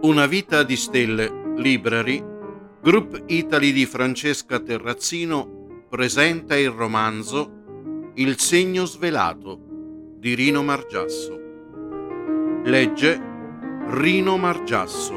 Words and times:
Una 0.00 0.26
vita 0.26 0.62
di 0.62 0.76
stelle, 0.76 1.54
Library, 1.56 2.24
Group 2.80 3.24
Italy 3.26 3.72
di 3.72 3.84
Francesca 3.84 4.60
Terrazzino 4.60 5.86
presenta 5.88 6.56
il 6.56 6.70
romanzo 6.70 8.12
Il 8.14 8.38
segno 8.38 8.84
svelato 8.84 9.58
di 10.16 10.34
Rino 10.34 10.62
Margiasso. 10.62 11.36
Legge 12.62 13.20
Rino 13.88 14.36
Margiasso. 14.36 15.14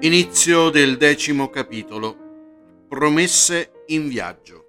Inizio 0.00 0.68
del 0.68 0.98
decimo 0.98 1.48
capitolo. 1.48 2.84
Promesse 2.88 3.84
in 3.86 4.06
viaggio. 4.06 4.66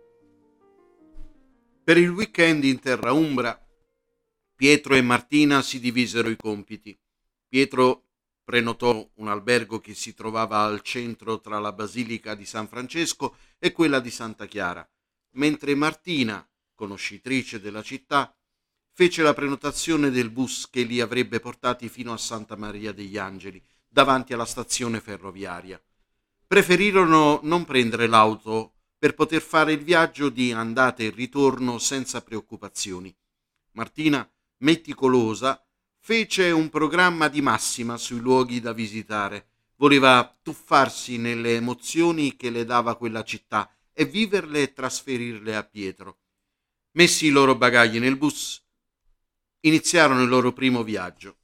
Per 1.84 1.98
il 1.98 2.10
weekend 2.10 2.64
in 2.64 2.80
terra 2.80 3.12
umbra 3.12 3.62
Pietro 4.60 4.96
e 4.96 5.02
Martina 5.02 5.62
si 5.62 5.80
divisero 5.80 6.28
i 6.30 6.36
compiti. 6.36 6.94
Pietro 7.48 8.08
prenotò 8.44 9.10
un 9.14 9.30
albergo 9.30 9.80
che 9.80 9.94
si 9.94 10.14
trovava 10.14 10.64
al 10.64 10.82
centro 10.82 11.40
tra 11.40 11.60
la 11.60 11.72
Basilica 11.72 12.36
di 12.36 12.44
San 12.44 12.68
Francesco 12.68 13.38
e 13.58 13.72
quella 13.72 14.02
di 14.02 14.12
Santa 14.12 14.48
Chiara, 14.48 14.86
mentre 15.36 15.76
Martina, 15.76 16.46
conoscitrice 16.76 17.62
della 17.62 17.82
città, 17.82 18.36
fece 18.92 19.24
la 19.24 19.34
prenotazione 19.34 20.10
del 20.10 20.30
bus 20.30 20.70
che 20.70 20.84
li 20.84 21.00
avrebbe 21.00 21.40
portati 21.40 21.88
fino 21.88 22.12
a 22.12 22.18
Santa 22.18 22.58
Maria 22.58 22.92
degli 22.92 23.18
Angeli, 23.18 23.64
davanti 23.88 24.34
alla 24.34 24.44
stazione 24.44 25.00
ferroviaria. 25.00 25.82
Preferirono 26.46 27.40
non 27.44 27.64
prendere 27.64 28.08
l'auto 28.08 28.74
per 28.98 29.14
poter 29.14 29.42
fare 29.42 29.72
il 29.72 29.86
viaggio 29.86 30.28
di 30.28 30.52
andata 30.52 31.02
e 31.02 31.12
ritorno 31.12 31.78
senza 31.78 32.22
preoccupazioni. 32.22 33.16
Martina 33.72 34.30
meticolosa, 34.60 35.64
fece 36.00 36.52
un 36.52 36.70
programma 36.70 37.28
di 37.28 37.42
massima 37.42 37.98
sui 37.98 38.20
luoghi 38.20 38.60
da 38.60 38.74
visitare. 38.74 39.48
Voleva 39.76 40.38
tuffarsi 40.42 41.18
nelle 41.18 41.56
emozioni 41.56 42.36
che 42.36 42.50
le 42.50 42.66
dava 42.66 42.96
quella 42.96 43.24
città 43.24 43.70
e 43.94 44.06
viverle 44.06 44.62
e 44.62 44.74
trasferirle 44.74 45.56
a 45.56 45.64
Pietro. 45.64 46.20
Messi 46.92 47.28
i 47.28 47.30
loro 47.30 47.56
bagagli 47.56 48.00
nel 48.00 48.18
bus, 48.18 48.62
iniziarono 49.62 50.22
il 50.22 50.30
loro 50.30 50.54
primo 50.54 50.84
viaggio. 50.84 51.38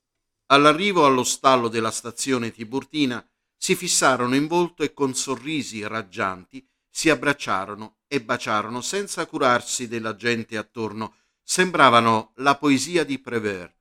All'arrivo 0.47 1.05
allo 1.05 1.23
stallo 1.23 1.67
della 1.67 1.91
stazione 1.91 2.51
Tiburtina 2.51 3.25
si 3.57 3.75
fissarono 3.75 4.35
in 4.35 4.47
volto 4.47 4.83
e 4.83 4.93
con 4.93 5.13
sorrisi 5.13 5.85
raggianti 5.85 6.67
si 6.89 7.09
abbracciarono 7.09 7.97
e 8.07 8.21
baciarono 8.21 8.79
senza 8.79 9.25
curarsi 9.25 9.87
della 9.87 10.15
gente 10.15 10.55
attorno 10.55 11.15
sembravano 11.47 12.31
la 12.37 12.57
poesia 12.57 13.03
di 13.03 13.19
Prévert, 13.19 13.77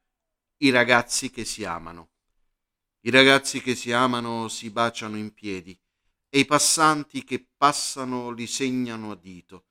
i 0.59 0.69
ragazzi 0.69 1.31
che 1.31 1.47
si 1.47 1.65
amano. 1.65 2.11
I 3.01 3.11
ragazzi 3.11 3.63
che 3.63 3.75
si 3.75 3.91
amano 3.91 4.49
si 4.49 4.69
baciano 4.69 5.17
in 5.17 5.33
piedi 5.33 5.77
e 6.29 6.41
i 6.41 6.45
passanti 6.45 7.25
che 7.25 7.49
passano 7.57 8.31
li 8.31 8.47
segnano 8.47 9.13
a 9.13 9.17
dito, 9.17 9.65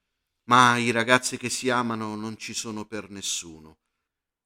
ma 0.45 0.75
i 0.77 0.89
ragazzi 0.89 1.37
che 1.37 1.49
si 1.49 1.69
amano 1.69 2.15
non 2.15 2.35
ci 2.35 2.55
sono 2.55 2.85
per 2.85 3.11
nessuno. 3.11 3.77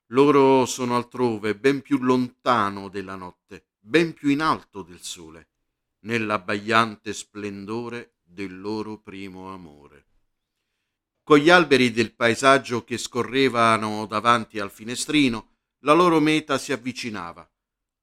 Loro 0.07 0.65
sono 0.65 0.97
altrove, 0.97 1.55
ben 1.55 1.81
più 1.81 1.99
lontano 1.99 2.89
della 2.89 3.15
notte, 3.15 3.67
ben 3.79 4.13
più 4.13 4.27
in 4.27 4.41
alto 4.41 4.81
del 4.81 5.01
sole, 5.01 5.51
nell'abbagliante 5.99 7.13
splendore 7.13 8.17
del 8.23 8.59
loro 8.59 8.99
primo 8.99 9.53
amore 9.53 10.06
con 11.27 11.39
gli 11.39 11.49
alberi 11.49 11.91
del 11.91 12.13
paesaggio 12.13 12.85
che 12.85 12.97
scorrevano 12.97 14.05
davanti 14.05 14.59
al 14.59 14.71
finestrino, 14.71 15.55
la 15.79 15.91
loro 15.91 16.21
meta 16.21 16.57
si 16.57 16.71
avvicinava. 16.71 17.45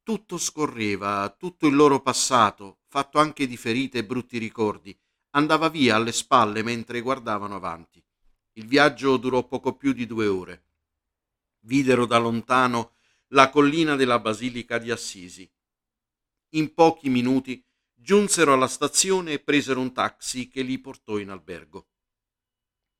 Tutto 0.02 0.36
scorreva, 0.36 1.34
tutto 1.38 1.66
il 1.66 1.74
loro 1.74 2.02
passato, 2.02 2.80
fatto 2.86 3.18
anche 3.18 3.46
di 3.46 3.56
ferite 3.56 4.00
e 4.00 4.04
brutti 4.04 4.36
ricordi, 4.36 4.94
andava 5.30 5.70
via 5.70 5.96
alle 5.96 6.12
spalle 6.12 6.62
mentre 6.62 7.00
guardavano 7.00 7.54
avanti. 7.54 8.04
Il 8.58 8.66
viaggio 8.66 9.16
durò 9.16 9.46
poco 9.46 9.74
più 9.74 9.94
di 9.94 10.04
due 10.04 10.26
ore. 10.26 10.66
Videro 11.60 12.04
da 12.04 12.18
lontano 12.18 12.92
la 13.28 13.48
collina 13.48 13.96
della 13.96 14.18
Basilica 14.18 14.76
di 14.76 14.90
Assisi. 14.90 15.50
In 16.56 16.74
pochi 16.74 17.08
minuti 17.08 17.64
giunsero 17.94 18.52
alla 18.52 18.68
stazione 18.68 19.32
e 19.32 19.38
presero 19.38 19.80
un 19.80 19.94
taxi 19.94 20.46
che 20.46 20.60
li 20.60 20.78
portò 20.78 21.16
in 21.16 21.30
albergo. 21.30 21.88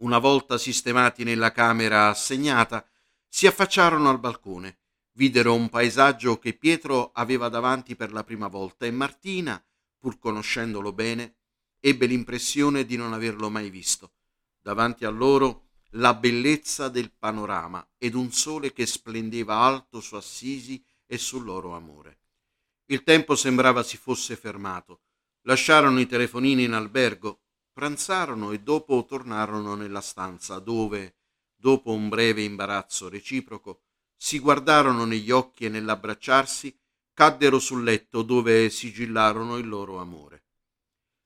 Una 0.05 0.19
volta 0.19 0.59
sistemati 0.59 1.25
nella 1.25 1.51
camera 1.51 2.11
assegnata, 2.11 2.87
si 3.27 3.47
affacciarono 3.47 4.11
al 4.11 4.21
balcone, 4.21 4.81
videro 5.13 5.55
un 5.55 5.71
paesaggio 5.71 6.39
che 6.39 6.53
Pietro 6.53 7.11
aveva 7.15 7.49
davanti 7.49 7.97
per 7.97 8.13
la 8.13 8.23
prima 8.23 8.49
volta 8.49 8.85
e 8.85 8.91
Martina, 8.91 9.65
pur 9.99 10.19
conoscendolo 10.19 10.93
bene, 10.93 11.37
ebbe 11.81 12.05
l'impressione 12.05 12.85
di 12.85 12.97
non 12.97 13.15
averlo 13.15 13.49
mai 13.49 13.71
visto. 13.71 14.13
Davanti 14.61 15.07
a 15.07 15.09
loro 15.09 15.69
la 15.93 16.13
bellezza 16.13 16.91
del 16.91 17.11
panorama 17.11 17.89
ed 17.97 18.15
un 18.15 18.31
sole 18.31 18.75
che 18.75 18.85
splendeva 18.85 19.57
alto 19.57 20.03
su 20.03 20.17
Assisi 20.17 20.85
e 21.07 21.17
sul 21.17 21.45
loro 21.45 21.75
amore. 21.75 22.19
Il 22.89 23.05
tempo 23.05 23.37
sembrava 23.37 23.83
si 23.83 23.97
fosse 23.97 24.37
fermato. 24.37 25.01
Lasciarono 25.45 25.99
i 25.99 26.07
telefonini 26.07 26.65
in 26.65 26.75
albergo, 26.75 27.44
pranzarono 27.75 28.53
e 28.53 28.61
dopo 28.61 29.05
tornarono 29.05 29.75
nella 29.75 30.01
stanza 30.01 30.61
dove, 30.61 31.17
dopo 31.57 31.91
un 31.91 32.09
breve 32.09 32.43
imbarazzo 32.43 33.09
reciproco, 33.09 33.83
si 34.17 34.39
guardarono 34.39 35.05
negli 35.05 35.33
occhi 35.33 35.65
e 35.65 35.69
nell'abbracciarsi 35.69 36.75
caddero 37.13 37.59
sul 37.59 37.83
letto 37.83 38.23
dove 38.23 38.71
sigillarono 38.71 39.57
il 39.57 39.67
loro 39.67 39.99
amore. 39.99 40.45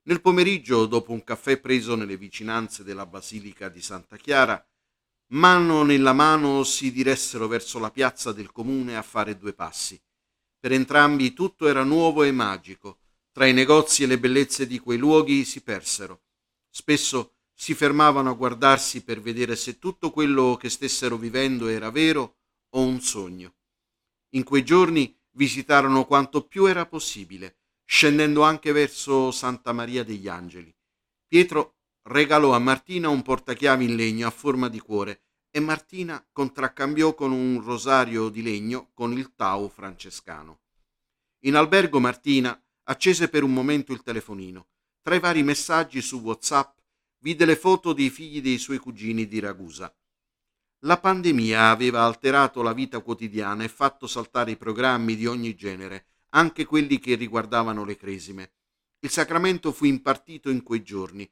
Nel 0.04 0.22
pomeriggio, 0.22 0.86
dopo 0.86 1.12
un 1.12 1.22
caffè 1.22 1.58
preso 1.60 1.94
nelle 1.94 2.16
vicinanze 2.16 2.82
della 2.82 3.04
Basilica 3.04 3.68
di 3.68 3.82
Santa 3.82 4.16
Chiara, 4.16 4.66
mano 5.32 5.82
nella 5.82 6.14
mano 6.14 6.64
si 6.64 6.90
diressero 6.90 7.46
verso 7.46 7.78
la 7.78 7.90
piazza 7.90 8.32
del 8.32 8.50
comune 8.50 8.96
a 8.96 9.02
fare 9.02 9.36
due 9.36 9.52
passi. 9.52 10.00
Per 10.58 10.72
entrambi 10.72 11.34
tutto 11.34 11.68
era 11.68 11.84
nuovo 11.84 12.22
e 12.22 12.32
magico. 12.32 13.00
Tra 13.32 13.44
i 13.44 13.52
negozi 13.52 14.04
e 14.04 14.06
le 14.06 14.18
bellezze 14.18 14.66
di 14.66 14.78
quei 14.78 14.96
luoghi 14.96 15.44
si 15.44 15.60
persero. 15.60 16.22
Spesso 16.78 17.32
si 17.52 17.74
fermavano 17.74 18.30
a 18.30 18.34
guardarsi 18.34 19.02
per 19.02 19.20
vedere 19.20 19.56
se 19.56 19.80
tutto 19.80 20.12
quello 20.12 20.56
che 20.56 20.70
stessero 20.70 21.16
vivendo 21.16 21.66
era 21.66 21.90
vero 21.90 22.36
o 22.76 22.82
un 22.82 23.00
sogno. 23.00 23.56
In 24.34 24.44
quei 24.44 24.62
giorni 24.62 25.12
visitarono 25.32 26.04
quanto 26.04 26.46
più 26.46 26.66
era 26.66 26.86
possibile, 26.86 27.58
scendendo 27.84 28.42
anche 28.42 28.70
verso 28.70 29.32
Santa 29.32 29.72
Maria 29.72 30.04
degli 30.04 30.28
Angeli. 30.28 30.72
Pietro 31.26 31.78
regalò 32.02 32.52
a 32.52 32.60
Martina 32.60 33.08
un 33.08 33.22
portachiavi 33.22 33.84
in 33.84 33.96
legno 33.96 34.28
a 34.28 34.30
forma 34.30 34.68
di 34.68 34.78
cuore 34.78 35.22
e 35.50 35.58
Martina 35.58 36.24
contraccambiò 36.30 37.12
con 37.12 37.32
un 37.32 37.60
rosario 37.60 38.28
di 38.28 38.40
legno 38.40 38.92
con 38.94 39.10
il 39.10 39.34
tau 39.34 39.68
francescano. 39.68 40.60
In 41.40 41.56
albergo 41.56 41.98
Martina 41.98 42.56
accese 42.84 43.28
per 43.28 43.42
un 43.42 43.52
momento 43.52 43.92
il 43.92 44.02
telefonino 44.02 44.68
tra 45.08 45.16
i 45.16 45.20
vari 45.20 45.42
messaggi 45.42 46.02
su 46.02 46.20
WhatsApp 46.20 46.80
vide 47.20 47.46
le 47.46 47.56
foto 47.56 47.94
dei 47.94 48.10
figli 48.10 48.42
dei 48.42 48.58
suoi 48.58 48.76
cugini 48.76 49.26
di 49.26 49.38
Ragusa. 49.38 49.90
La 50.80 50.98
pandemia 50.98 51.70
aveva 51.70 52.04
alterato 52.04 52.60
la 52.60 52.74
vita 52.74 53.00
quotidiana 53.00 53.64
e 53.64 53.68
fatto 53.68 54.06
saltare 54.06 54.50
i 54.50 54.58
programmi 54.58 55.16
di 55.16 55.24
ogni 55.24 55.54
genere, 55.54 56.08
anche 56.34 56.66
quelli 56.66 56.98
che 56.98 57.14
riguardavano 57.14 57.86
le 57.86 57.96
cresime. 57.96 58.52
Il 58.98 59.08
sacramento 59.08 59.72
fu 59.72 59.86
impartito 59.86 60.50
in 60.50 60.62
quei 60.62 60.82
giorni. 60.82 61.26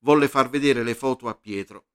Volle 0.00 0.26
far 0.26 0.50
vedere 0.50 0.82
le 0.82 0.96
foto 0.96 1.28
a 1.28 1.36
Pietro. 1.36 1.90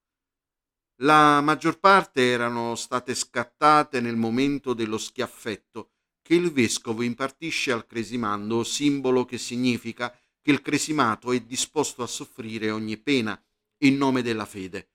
La 1.01 1.41
maggior 1.41 1.77
parte 1.81 2.21
erano 2.25 2.73
state 2.75 3.13
scattate 3.13 3.99
nel 3.99 4.15
momento 4.15 4.73
dello 4.73 4.97
schiaffetto 4.97 5.91
che 6.21 6.35
il 6.35 6.53
vescovo 6.53 7.01
impartisce 7.01 7.73
al 7.73 7.85
cresimando, 7.85 8.63
simbolo 8.63 9.25
che 9.25 9.37
significa 9.37 10.17
che 10.47 10.53
il 10.53 10.61
cresimato 10.61 11.33
è 11.33 11.41
disposto 11.41 12.03
a 12.03 12.07
soffrire 12.07 12.71
ogni 12.71 12.95
pena 12.95 13.37
in 13.79 13.97
nome 13.97 14.21
della 14.21 14.45
fede. 14.45 14.91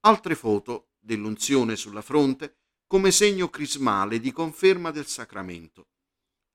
Altre 0.00 0.34
foto 0.34 0.94
dell'unzione 0.98 1.76
sulla 1.76 2.02
fronte 2.02 2.56
come 2.88 3.12
segno 3.12 3.48
crismale 3.48 4.18
di 4.18 4.32
conferma 4.32 4.90
del 4.90 5.06
sacramento. 5.06 5.90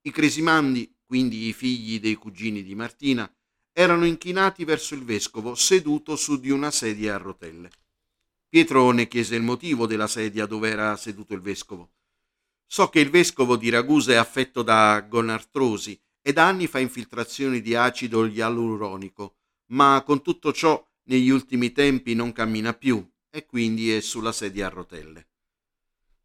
I 0.01 0.11
cresimandi, 0.11 0.97
quindi 1.05 1.47
i 1.47 1.53
figli 1.53 2.01
dei 2.01 2.15
cugini 2.15 2.61
di 2.61 2.75
Martina, 2.75 3.33
erano 3.71 4.05
inchinati 4.05 4.65
verso 4.65 4.95
il 4.95 5.05
vescovo 5.05 5.55
seduto 5.55 6.17
su 6.17 6.37
di 6.37 6.49
una 6.49 6.71
sedia 6.71 7.15
a 7.15 7.19
rotelle. 7.19 7.71
Pietro 8.49 8.91
ne 8.91 9.07
chiese 9.07 9.35
il 9.35 9.43
motivo 9.43 9.87
della 9.87 10.07
sedia 10.07 10.45
dove 10.45 10.67
era 10.67 10.97
seduto 10.97 11.33
il 11.33 11.39
vescovo. 11.39 11.93
So 12.65 12.89
che 12.89 12.99
il 12.99 13.11
vescovo 13.11 13.55
di 13.55 13.69
Ragusa 13.69 14.11
è 14.11 14.15
affetto 14.15 14.61
da 14.61 14.99
gonartrosi 15.07 15.97
e 16.21 16.33
da 16.33 16.47
anni 16.47 16.67
fa 16.67 16.79
infiltrazioni 16.79 17.61
di 17.61 17.75
acido 17.75 18.25
ialuronico, 18.25 19.37
ma 19.67 20.01
con 20.05 20.21
tutto 20.21 20.53
ciò 20.53 20.85
negli 21.03 21.29
ultimi 21.29 21.71
tempi 21.71 22.13
non 22.13 22.31
cammina 22.31 22.73
più 22.73 23.05
e 23.29 23.45
quindi 23.45 23.91
è 23.91 24.01
sulla 24.01 24.31
sedia 24.31 24.67
a 24.67 24.69
rotelle. 24.69 25.27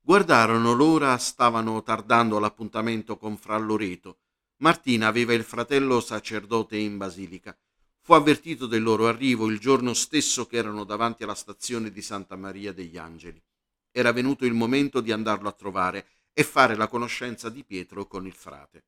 Guardarono 0.01 0.73
l'ora, 0.73 1.17
stavano 1.19 1.83
tardando 1.83 2.37
all'appuntamento 2.37 3.17
con 3.17 3.37
Fra 3.37 3.57
Loreto. 3.57 4.19
Martina 4.59 5.09
aveva 5.09 5.33
il 5.33 5.43
fratello 5.43 6.01
sacerdote 6.01 6.77
in 6.77 6.97
basilica. 6.97 7.57
Fu 8.01 8.13
avvertito 8.13 8.67
del 8.67 8.83
loro 8.83 9.09
arrivo 9.09 9.49
il 9.49 9.59
giorno 9.59 9.95
stesso 9.95 10.47
che 10.47 10.57
erano 10.59 10.85
davanti 10.85 11.25
alla 11.25 11.35
stazione 11.35 11.91
di 11.91 12.03
Santa 12.03 12.37
Maria 12.37 12.73
degli 12.73 12.97
Angeli. 12.97 13.43
Era 13.91 14.13
venuto 14.13 14.45
il 14.45 14.55
momento 14.55 15.01
di 15.01 15.11
andarlo 15.11 15.49
a 15.49 15.53
trovare 15.53 16.07
e 16.33 16.45
fare 16.45 16.77
la 16.77 16.87
conoscenza 16.87 17.49
di 17.49 17.65
Pietro 17.65 18.07
con 18.07 18.27
il 18.27 18.35
frate. 18.35 18.85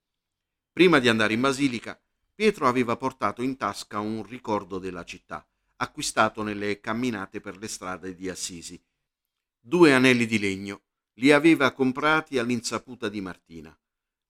Prima 0.73 0.99
di 0.99 1.09
andare 1.09 1.33
in 1.33 1.41
basilica, 1.41 2.01
Pietro 2.39 2.69
aveva 2.69 2.97
portato 2.97 3.43
in 3.43 3.57
tasca 3.57 3.99
un 3.99 4.23
ricordo 4.23 4.79
della 4.79 5.05
città, 5.05 5.45
acquistato 5.79 6.45
nelle 6.45 6.79
camminate 6.79 7.41
per 7.41 7.57
le 7.59 7.67
strade 7.67 8.15
di 8.15 8.29
Assisi. 8.29 8.81
Due 9.59 9.93
anelli 9.93 10.25
di 10.25 10.39
legno 10.39 10.83
li 11.15 11.33
aveva 11.33 11.73
comprati 11.73 12.39
all'insaputa 12.39 13.09
di 13.09 13.21
Martina. 13.21 13.77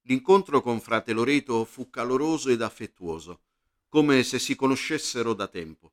L'incontro 0.04 0.62
con 0.62 0.80
frate 0.80 1.12
Loreto 1.12 1.66
fu 1.66 1.90
caloroso 1.90 2.48
ed 2.48 2.62
affettuoso, 2.62 3.42
come 3.90 4.22
se 4.22 4.38
si 4.38 4.56
conoscessero 4.56 5.34
da 5.34 5.48
tempo. 5.48 5.92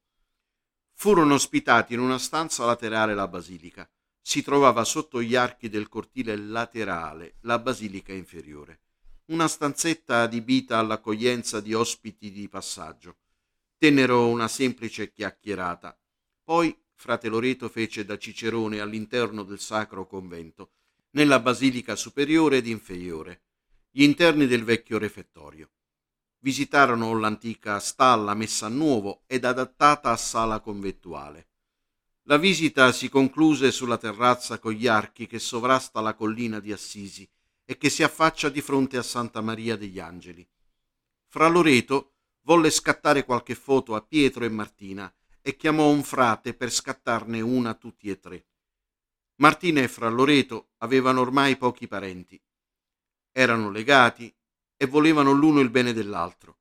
Furono 0.94 1.34
ospitati 1.34 1.96
in 1.96 2.00
una 2.00 2.18
stanza 2.18 2.64
laterale 2.64 3.14
la 3.14 3.28
basilica. 3.28 3.86
Si 4.22 4.42
trovava 4.42 4.86
sotto 4.86 5.22
gli 5.22 5.36
archi 5.36 5.68
del 5.68 5.90
cortile 5.90 6.38
laterale 6.38 7.36
la 7.42 7.60
basilica 7.60 8.14
inferiore 8.14 8.84
una 9.28 9.48
stanzetta 9.48 10.22
adibita 10.22 10.78
all'accoglienza 10.78 11.60
di 11.60 11.74
ospiti 11.74 12.32
di 12.32 12.48
passaggio. 12.48 13.18
Tennero 13.78 14.28
una 14.28 14.48
semplice 14.48 15.12
chiacchierata. 15.12 15.98
Poi 16.44 16.78
frate 16.94 17.28
Loreto 17.28 17.68
fece 17.68 18.06
da 18.06 18.20
cicerone 18.20 18.80
all'interno 18.80 19.44
del 19.44 19.60
sacro 19.60 20.06
convento, 20.06 20.74
nella 21.12 21.40
basilica 21.40 21.96
superiore 21.96 22.58
ed 22.58 22.68
inferiore, 22.68 23.42
gli 23.90 24.04
interni 24.04 24.46
del 24.46 24.64
vecchio 24.64 25.00
refettorio. 25.00 25.72
Visitarono 26.40 27.18
l'antica 27.18 27.80
stalla 27.80 28.36
messa 28.36 28.68
a 28.68 28.70
nuovo 28.70 29.24
ed 29.26 29.44
adattata 29.44 30.12
a 30.12 30.18
sala 30.18 30.60
convettuale. 30.60 31.48
La 32.24 32.38
visita 32.38 32.92
si 32.92 33.10
concluse 33.10 33.72
sulla 33.72 33.98
terrazza 33.98 34.60
con 34.60 34.74
gli 34.74 34.86
archi 34.86 35.26
che 35.26 35.40
sovrasta 35.40 36.00
la 36.02 36.14
collina 36.14 36.60
di 36.60 36.72
Assisi 36.72 37.28
e 37.66 37.78
che 37.78 37.90
si 37.90 38.04
affaccia 38.04 38.50
di 38.50 38.62
fronte 38.62 38.98
a 38.98 39.04
Santa 39.04 39.42
Maria 39.42 39.76
degli 39.76 40.00
Angeli. 40.00 40.48
Fra 41.28 41.48
Loreto 41.48 42.14
volle 42.42 42.70
scattare 42.70 43.26
qualche 43.26 43.56
foto 43.56 43.96
a 43.96 44.02
Pietro 44.02 44.46
e 44.46 44.50
Martina 44.50 45.14
e 45.42 45.56
chiamò 45.56 45.90
un 45.90 46.04
frate 46.04 46.54
per 46.54 46.72
scattarne 46.72 47.42
una 47.42 47.74
tutti 47.74 48.10
e 48.10 48.20
tre. 48.20 48.46
Martina 49.38 49.82
e 49.82 49.88
Fra 49.88 50.10
Loreto 50.10 50.70
avevano 50.78 51.22
ormai 51.22 51.58
pochi 51.58 51.88
parenti. 51.88 52.42
Erano 53.32 53.70
legati 53.70 54.34
e 54.78 54.86
volevano 54.86 55.32
l'uno 55.32 55.60
il 55.60 55.70
bene 55.70 55.92
dell'altro. 55.92 56.60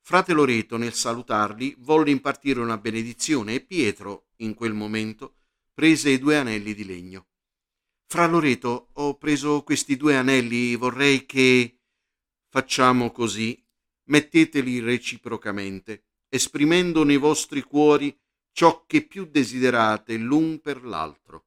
Frate 0.00 0.32
Loreto, 0.32 0.76
nel 0.76 0.94
salutarli, 0.94 1.76
volle 1.78 2.10
impartire 2.10 2.60
una 2.60 2.76
benedizione 2.76 3.54
e 3.54 3.60
Pietro, 3.60 4.26
in 4.38 4.54
quel 4.54 4.74
momento, 4.74 5.36
prese 5.72 6.10
i 6.10 6.18
due 6.18 6.36
anelli 6.36 6.74
di 6.74 6.84
legno. 6.84 7.28
Fra 8.12 8.26
Loreto, 8.26 8.90
ho 8.92 9.16
preso 9.16 9.62
questi 9.62 9.96
due 9.96 10.18
anelli, 10.18 10.76
vorrei 10.76 11.24
che... 11.24 11.78
Facciamo 12.46 13.10
così, 13.10 13.58
metteteli 14.08 14.80
reciprocamente, 14.80 16.08
esprimendo 16.28 17.04
nei 17.04 17.16
vostri 17.16 17.62
cuori 17.62 18.14
ciò 18.52 18.84
che 18.86 19.06
più 19.06 19.24
desiderate 19.24 20.18
l'un 20.18 20.60
per 20.60 20.84
l'altro. 20.84 21.46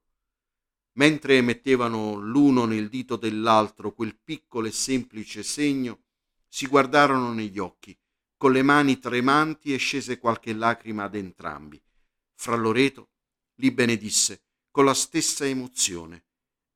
Mentre 0.94 1.40
mettevano 1.40 2.16
l'uno 2.16 2.64
nel 2.64 2.88
dito 2.88 3.14
dell'altro 3.14 3.92
quel 3.92 4.18
piccolo 4.18 4.66
e 4.66 4.72
semplice 4.72 5.44
segno, 5.44 6.06
si 6.48 6.66
guardarono 6.66 7.32
negli 7.32 7.60
occhi, 7.60 7.96
con 8.36 8.50
le 8.50 8.62
mani 8.62 8.98
tremanti 8.98 9.72
e 9.72 9.76
scese 9.76 10.18
qualche 10.18 10.52
lacrima 10.52 11.04
ad 11.04 11.14
entrambi. 11.14 11.80
Fra 12.34 12.56
Loreto 12.56 13.10
li 13.58 13.70
benedisse 13.70 14.46
con 14.72 14.84
la 14.84 14.94
stessa 14.94 15.46
emozione 15.46 16.24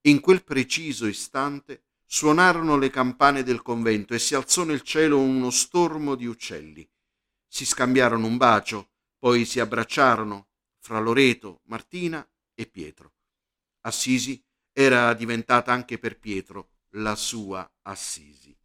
in 0.02 0.20
quel 0.20 0.42
preciso 0.44 1.06
istante 1.06 1.84
suonarono 2.06 2.78
le 2.78 2.90
campane 2.90 3.42
del 3.42 3.62
convento 3.62 4.14
e 4.14 4.18
si 4.18 4.34
alzò 4.34 4.64
nel 4.64 4.82
cielo 4.82 5.18
uno 5.18 5.50
stormo 5.50 6.14
di 6.14 6.26
uccelli. 6.26 6.88
Si 7.46 7.66
scambiarono 7.66 8.26
un 8.26 8.36
bacio, 8.36 8.90
poi 9.18 9.44
si 9.44 9.60
abbracciarono 9.60 10.48
fra 10.78 10.98
Loreto, 10.98 11.60
Martina 11.64 12.26
e 12.54 12.66
Pietro. 12.66 13.12
Assisi 13.82 14.42
era 14.72 15.12
diventata 15.14 15.72
anche 15.72 15.98
per 15.98 16.18
Pietro 16.18 16.70
la 16.94 17.14
sua 17.14 17.70
Assisi. 17.82 18.56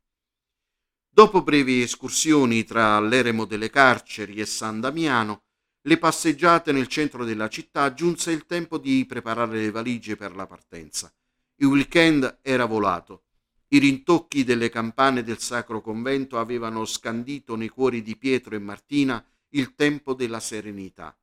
Dopo 1.07 1.43
brevi 1.43 1.81
escursioni 1.81 2.63
tra 2.63 2.99
l'eremo 2.99 3.45
delle 3.45 3.69
carceri 3.69 4.39
e 4.39 4.45
San 4.45 4.79
Damiano, 4.79 5.43
le 5.81 5.97
passeggiate 5.97 6.71
nel 6.71 6.87
centro 6.87 7.23
della 7.23 7.47
città 7.47 7.93
giunse 7.93 8.31
il 8.31 8.45
tempo 8.45 8.77
di 8.77 9.05
preparare 9.05 9.59
le 9.59 9.71
valigie 9.71 10.15
per 10.15 10.35
la 10.35 10.47
partenza. 10.47 11.13
Il 11.57 11.67
weekend 11.67 12.39
era 12.41 12.65
volato. 12.65 13.23
I 13.69 13.79
rintocchi 13.79 14.43
delle 14.43 14.69
campane 14.69 15.23
del 15.23 15.39
sacro 15.39 15.81
convento 15.81 16.37
avevano 16.37 16.83
scandito 16.83 17.55
nei 17.55 17.69
cuori 17.69 18.01
di 18.01 18.17
Pietro 18.17 18.55
e 18.55 18.59
Martina 18.59 19.25
il 19.49 19.73
tempo 19.73 20.13
della 20.13 20.41
serenità. 20.41 21.17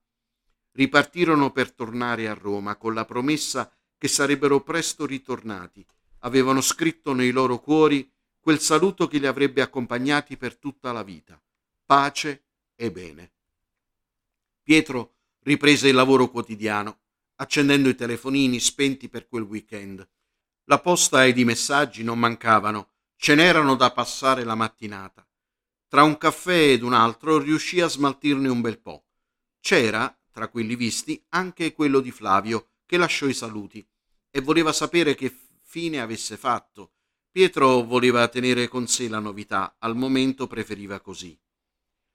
Ripartirono 0.73 1.53
per 1.53 1.73
tornare 1.73 2.29
a 2.29 2.35
Roma 2.35 2.77
con 2.77 2.95
la 2.95 3.05
promessa 3.05 3.71
che 3.99 4.09
sarebbero 4.09 4.63
presto 4.63 5.05
ritornati. 5.05 5.85
Avevano 6.21 6.63
scritto 6.63 7.13
nei 7.13 7.31
loro 7.31 7.61
cuori 7.61 8.11
quel 8.41 8.59
saluto 8.59 9.07
che 9.07 9.19
li 9.19 9.27
avrebbe 9.27 9.61
accompagnati 9.61 10.39
per 10.39 10.57
tutta 10.57 10.93
la 10.93 11.03
vita. 11.03 11.41
Pace 11.85 12.45
e 12.75 12.91
bene. 12.91 13.33
Pietro 14.63 15.17
riprese 15.41 15.89
il 15.89 15.95
lavoro 15.95 16.31
quotidiano, 16.31 17.01
accendendo 17.37 17.89
i 17.91 17.95
telefonini 17.95 18.59
spenti 18.59 19.09
per 19.09 19.29
quel 19.29 19.43
weekend. 19.43 20.09
La 20.65 20.81
posta 20.81 21.27
ed 21.27 21.39
i 21.39 21.45
messaggi 21.45 22.05
non 22.05 22.19
mancavano, 22.19 22.91
ce 23.17 23.35
n'erano 23.35 23.75
da 23.75 23.93
passare 23.93 24.45
la 24.45 24.55
mattinata. 24.55 25.27
Tra 25.89 26.03
un 26.03 26.17
caffè 26.17 26.71
ed 26.71 26.83
un 26.83 26.95
altro 26.95 27.39
riuscì 27.39 27.81
a 27.81 27.89
smaltirne 27.89 28.49
un 28.49 28.61
bel 28.61 28.79
po'. 28.81 29.05
C'era, 29.61 30.17
tra 30.31 30.49
quelli 30.49 30.77
visti, 30.77 31.23
anche 31.31 31.73
quello 31.73 32.01
di 32.01 32.11
Flavio, 32.11 32.71
che 32.87 32.97
lasciò 32.97 33.27
i 33.27 33.35
saluti 33.35 33.87
e 34.31 34.41
voleva 34.41 34.73
sapere 34.73 35.15
che 35.15 35.35
fine 35.61 36.01
avesse 36.01 36.37
fatto. 36.37 36.93
Pietro 37.31 37.83
voleva 37.83 38.27
tenere 38.29 38.69
con 38.69 38.87
sé 38.87 39.09
la 39.09 39.19
novità, 39.19 39.77
al 39.79 39.97
momento 39.97 40.47
preferiva 40.47 41.01
così. 41.01 41.39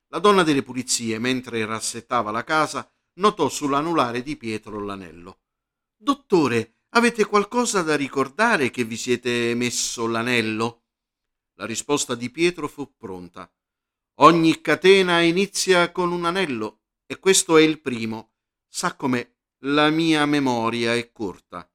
La 0.09 0.19
donna 0.19 0.43
delle 0.43 0.63
pulizie, 0.63 1.19
mentre 1.19 1.65
rassettava 1.65 2.31
la 2.31 2.43
casa, 2.43 2.89
notò 3.15 3.49
sull'anulare 3.49 4.21
di 4.21 4.35
Pietro 4.37 4.79
l'anello. 4.79 5.41
Dottore, 5.95 6.76
Avete 6.97 7.25
qualcosa 7.25 7.83
da 7.83 7.95
ricordare 7.95 8.71
che 8.71 8.83
vi 8.83 8.97
siete 8.97 9.53
messo 9.53 10.07
l'anello? 10.07 10.85
La 11.59 11.67
risposta 11.67 12.15
di 12.15 12.31
Pietro 12.31 12.67
fu 12.67 12.95
pronta. 12.97 13.53
Ogni 14.21 14.61
catena 14.61 15.21
inizia 15.21 15.91
con 15.91 16.11
un 16.11 16.25
anello 16.25 16.85
e 17.05 17.19
questo 17.19 17.55
è 17.57 17.61
il 17.61 17.81
primo. 17.81 18.31
Sa 18.67 18.95
come 18.95 19.35
la 19.65 19.91
mia 19.91 20.25
memoria 20.25 20.95
è 20.95 21.11
corta. 21.11 21.71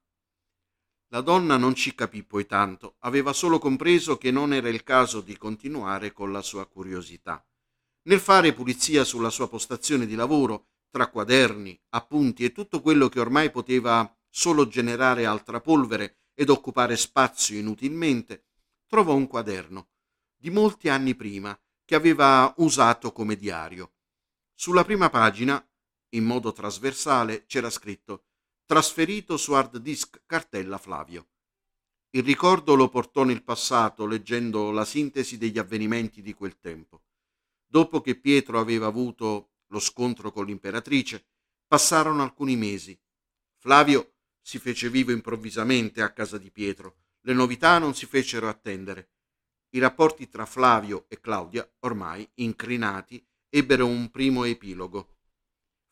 La 1.10 1.20
donna 1.20 1.56
non 1.56 1.76
ci 1.76 1.94
capì 1.94 2.24
poi 2.24 2.44
tanto, 2.44 2.96
aveva 3.02 3.32
solo 3.32 3.60
compreso 3.60 4.18
che 4.18 4.32
non 4.32 4.52
era 4.52 4.68
il 4.68 4.82
caso 4.82 5.20
di 5.20 5.36
continuare 5.36 6.12
con 6.12 6.32
la 6.32 6.42
sua 6.42 6.66
curiosità. 6.66 7.46
Nel 8.08 8.18
fare 8.18 8.52
pulizia 8.52 9.04
sulla 9.04 9.30
sua 9.30 9.48
postazione 9.48 10.04
di 10.04 10.16
lavoro, 10.16 10.70
tra 10.90 11.06
quaderni, 11.06 11.80
appunti 11.90 12.44
e 12.44 12.50
tutto 12.50 12.80
quello 12.80 13.08
che 13.08 13.20
ormai 13.20 13.52
poteva 13.52 14.12
solo 14.34 14.66
generare 14.66 15.26
altra 15.26 15.60
polvere 15.60 16.20
ed 16.32 16.48
occupare 16.48 16.96
spazio 16.96 17.58
inutilmente, 17.58 18.46
trovò 18.86 19.14
un 19.14 19.26
quaderno 19.26 19.90
di 20.34 20.48
molti 20.48 20.88
anni 20.88 21.14
prima 21.14 21.56
che 21.84 21.94
aveva 21.94 22.52
usato 22.56 23.12
come 23.12 23.36
diario. 23.36 23.92
Sulla 24.54 24.84
prima 24.84 25.10
pagina, 25.10 25.62
in 26.14 26.24
modo 26.24 26.52
trasversale, 26.52 27.44
c'era 27.44 27.68
scritto 27.68 28.24
trasferito 28.64 29.36
su 29.36 29.52
hard 29.52 29.76
disk 29.76 30.22
cartella 30.24 30.78
Flavio. 30.78 31.28
Il 32.10 32.22
ricordo 32.22 32.74
lo 32.74 32.88
portò 32.88 33.24
nel 33.24 33.44
passato 33.44 34.06
leggendo 34.06 34.70
la 34.70 34.86
sintesi 34.86 35.36
degli 35.36 35.58
avvenimenti 35.58 36.22
di 36.22 36.32
quel 36.32 36.58
tempo. 36.58 37.02
Dopo 37.66 38.00
che 38.00 38.18
Pietro 38.18 38.58
aveva 38.58 38.86
avuto 38.86 39.50
lo 39.66 39.78
scontro 39.78 40.32
con 40.32 40.46
l'imperatrice, 40.46 41.26
passarono 41.66 42.22
alcuni 42.22 42.56
mesi. 42.56 42.98
Flavio 43.56 44.11
si 44.42 44.58
fece 44.58 44.90
vivo 44.90 45.12
improvvisamente 45.12 46.02
a 46.02 46.12
casa 46.12 46.36
di 46.36 46.50
Pietro. 46.50 46.96
Le 47.22 47.32
novità 47.32 47.78
non 47.78 47.94
si 47.94 48.06
fecero 48.06 48.48
attendere. 48.48 49.10
I 49.70 49.78
rapporti 49.78 50.28
tra 50.28 50.44
Flavio 50.44 51.06
e 51.08 51.20
Claudia, 51.20 51.66
ormai 51.80 52.28
incrinati, 52.34 53.24
ebbero 53.48 53.86
un 53.86 54.10
primo 54.10 54.44
epilogo. 54.44 55.16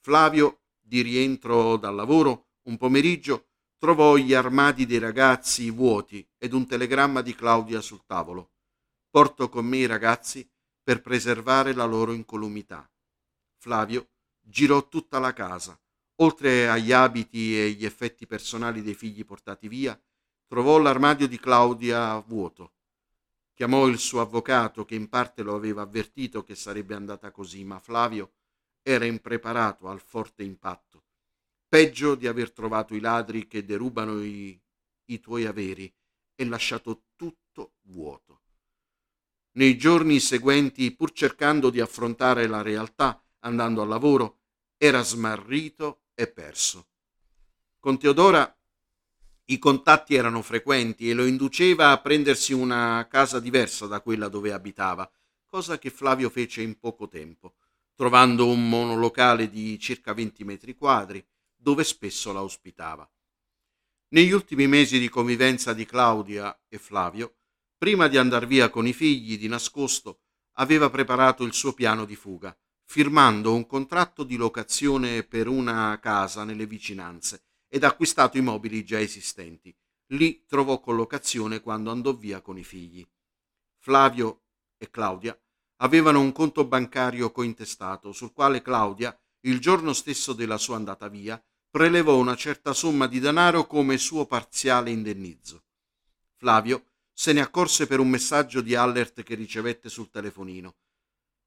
Flavio, 0.00 0.64
di 0.78 1.00
rientro 1.02 1.76
dal 1.76 1.94
lavoro, 1.94 2.48
un 2.62 2.76
pomeriggio, 2.76 3.46
trovò 3.78 4.16
gli 4.16 4.34
armadi 4.34 4.84
dei 4.84 4.98
ragazzi 4.98 5.70
vuoti 5.70 6.28
ed 6.36 6.52
un 6.52 6.66
telegramma 6.66 7.22
di 7.22 7.34
Claudia 7.34 7.80
sul 7.80 8.04
tavolo. 8.04 8.52
Porto 9.08 9.48
con 9.48 9.64
me 9.64 9.78
i 9.78 9.86
ragazzi 9.86 10.46
per 10.82 11.00
preservare 11.00 11.72
la 11.72 11.84
loro 11.84 12.12
incolumità. 12.12 12.90
Flavio 13.56 14.10
girò 14.40 14.88
tutta 14.88 15.18
la 15.18 15.32
casa. 15.32 15.80
Oltre 16.20 16.68
agli 16.68 16.92
abiti 16.92 17.58
e 17.58 17.70
gli 17.70 17.84
effetti 17.84 18.26
personali 18.26 18.82
dei 18.82 18.94
figli 18.94 19.24
portati 19.24 19.68
via, 19.68 19.98
trovò 20.46 20.78
l'armadio 20.78 21.26
di 21.26 21.38
Claudia 21.38 22.18
vuoto. 22.20 22.74
Chiamò 23.54 23.86
il 23.86 23.98
suo 23.98 24.20
avvocato 24.20 24.84
che 24.84 24.94
in 24.94 25.08
parte 25.08 25.42
lo 25.42 25.54
aveva 25.54 25.82
avvertito 25.82 26.42
che 26.42 26.54
sarebbe 26.54 26.94
andata 26.94 27.30
così, 27.30 27.64
ma 27.64 27.78
Flavio 27.78 28.32
era 28.82 29.04
impreparato 29.04 29.88
al 29.88 30.00
forte 30.00 30.42
impatto 30.42 31.04
peggio 31.70 32.16
di 32.16 32.26
aver 32.26 32.50
trovato 32.50 32.96
i 32.96 33.00
ladri 33.00 33.46
che 33.46 33.64
derubano 33.64 34.24
i, 34.24 34.60
i 35.04 35.20
tuoi 35.20 35.46
averi 35.46 35.90
e 36.34 36.44
lasciato 36.44 37.04
tutto 37.14 37.74
vuoto. 37.82 38.40
Nei 39.52 39.78
giorni 39.78 40.18
seguenti, 40.18 40.90
pur 40.90 41.12
cercando 41.12 41.70
di 41.70 41.78
affrontare 41.78 42.48
la 42.48 42.60
realtà, 42.60 43.22
andando 43.40 43.82
al 43.82 43.88
lavoro, 43.88 44.40
era 44.76 45.02
smarrito 45.02 46.06
e 46.20 46.28
perso. 46.28 46.88
Con 47.78 47.98
Teodora 47.98 48.54
i 49.46 49.58
contatti 49.58 50.14
erano 50.14 50.42
frequenti 50.42 51.08
e 51.08 51.14
lo 51.14 51.24
induceva 51.24 51.90
a 51.90 52.00
prendersi 52.00 52.52
una 52.52 53.06
casa 53.08 53.40
diversa 53.40 53.86
da 53.86 54.00
quella 54.00 54.28
dove 54.28 54.52
abitava, 54.52 55.10
cosa 55.46 55.78
che 55.78 55.90
Flavio 55.90 56.30
fece 56.30 56.62
in 56.62 56.78
poco 56.78 57.08
tempo, 57.08 57.54
trovando 57.94 58.46
un 58.46 58.68
monolocale 58.68 59.48
di 59.48 59.78
circa 59.78 60.12
20 60.12 60.44
metri 60.44 60.74
quadri, 60.74 61.26
dove 61.56 61.84
spesso 61.84 62.32
la 62.32 62.42
ospitava. 62.42 63.10
Negli 64.08 64.30
ultimi 64.30 64.66
mesi 64.66 64.98
di 64.98 65.08
convivenza 65.08 65.72
di 65.72 65.84
Claudia 65.84 66.64
e 66.68 66.78
Flavio, 66.78 67.36
prima 67.76 68.08
di 68.08 68.18
andar 68.18 68.46
via 68.46 68.68
con 68.68 68.86
i 68.86 68.92
figli 68.92 69.38
di 69.38 69.48
nascosto, 69.48 70.20
aveva 70.54 70.90
preparato 70.90 71.44
il 71.44 71.54
suo 71.54 71.72
piano 71.72 72.04
di 72.04 72.14
fuga, 72.14 72.56
firmando 72.90 73.54
un 73.54 73.68
contratto 73.68 74.24
di 74.24 74.34
locazione 74.34 75.22
per 75.22 75.46
una 75.46 75.96
casa 76.00 76.42
nelle 76.42 76.66
vicinanze 76.66 77.44
ed 77.68 77.84
acquistato 77.84 78.36
i 78.36 78.40
mobili 78.40 78.84
già 78.84 78.98
esistenti. 78.98 79.72
Lì 80.06 80.44
trovò 80.44 80.80
collocazione 80.80 81.60
quando 81.60 81.92
andò 81.92 82.12
via 82.16 82.40
con 82.40 82.58
i 82.58 82.64
figli. 82.64 83.06
Flavio 83.78 84.40
e 84.76 84.90
Claudia 84.90 85.40
avevano 85.76 86.18
un 86.18 86.32
conto 86.32 86.64
bancario 86.64 87.30
cointestato 87.30 88.10
sul 88.10 88.32
quale 88.32 88.60
Claudia, 88.60 89.16
il 89.42 89.60
giorno 89.60 89.92
stesso 89.92 90.32
della 90.32 90.58
sua 90.58 90.74
andata 90.74 91.06
via, 91.06 91.40
prelevò 91.70 92.16
una 92.16 92.34
certa 92.34 92.72
somma 92.72 93.06
di 93.06 93.20
denaro 93.20 93.68
come 93.68 93.98
suo 93.98 94.26
parziale 94.26 94.90
indennizzo. 94.90 95.62
Flavio 96.34 96.86
se 97.12 97.32
ne 97.32 97.40
accorse 97.40 97.86
per 97.86 98.00
un 98.00 98.08
messaggio 98.08 98.60
di 98.60 98.74
Allert 98.74 99.22
che 99.22 99.36
ricevette 99.36 99.88
sul 99.88 100.10
telefonino. 100.10 100.74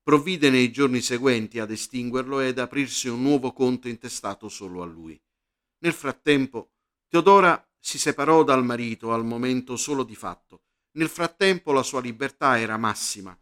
Provvide 0.04 0.50
nei 0.50 0.70
giorni 0.70 1.02
seguenti 1.02 1.60
ad 1.60 1.72
estinguerlo 1.72 2.42
ed 2.42 2.60
aprirsi 2.60 3.08
un 3.08 3.22
nuovo 3.22 3.54
conto 3.54 3.88
intestato 3.88 4.50
solo 4.50 4.82
a 4.82 4.86
lui. 4.86 5.20
Nel 5.80 5.94
frattempo, 5.94 6.74
Teodora 7.08 7.66
si 7.80 7.98
separò 7.98 8.44
dal 8.44 8.66
marito 8.66 9.14
al 9.14 9.24
momento 9.24 9.78
solo 9.78 10.04
di 10.04 10.16
fatto. 10.16 10.64
Nel 10.92 11.10
frattempo 11.10 11.72
la 11.72 11.84
sua 11.84 12.02
libertà 12.02 12.60
era 12.60 12.78
massima. 12.78 13.38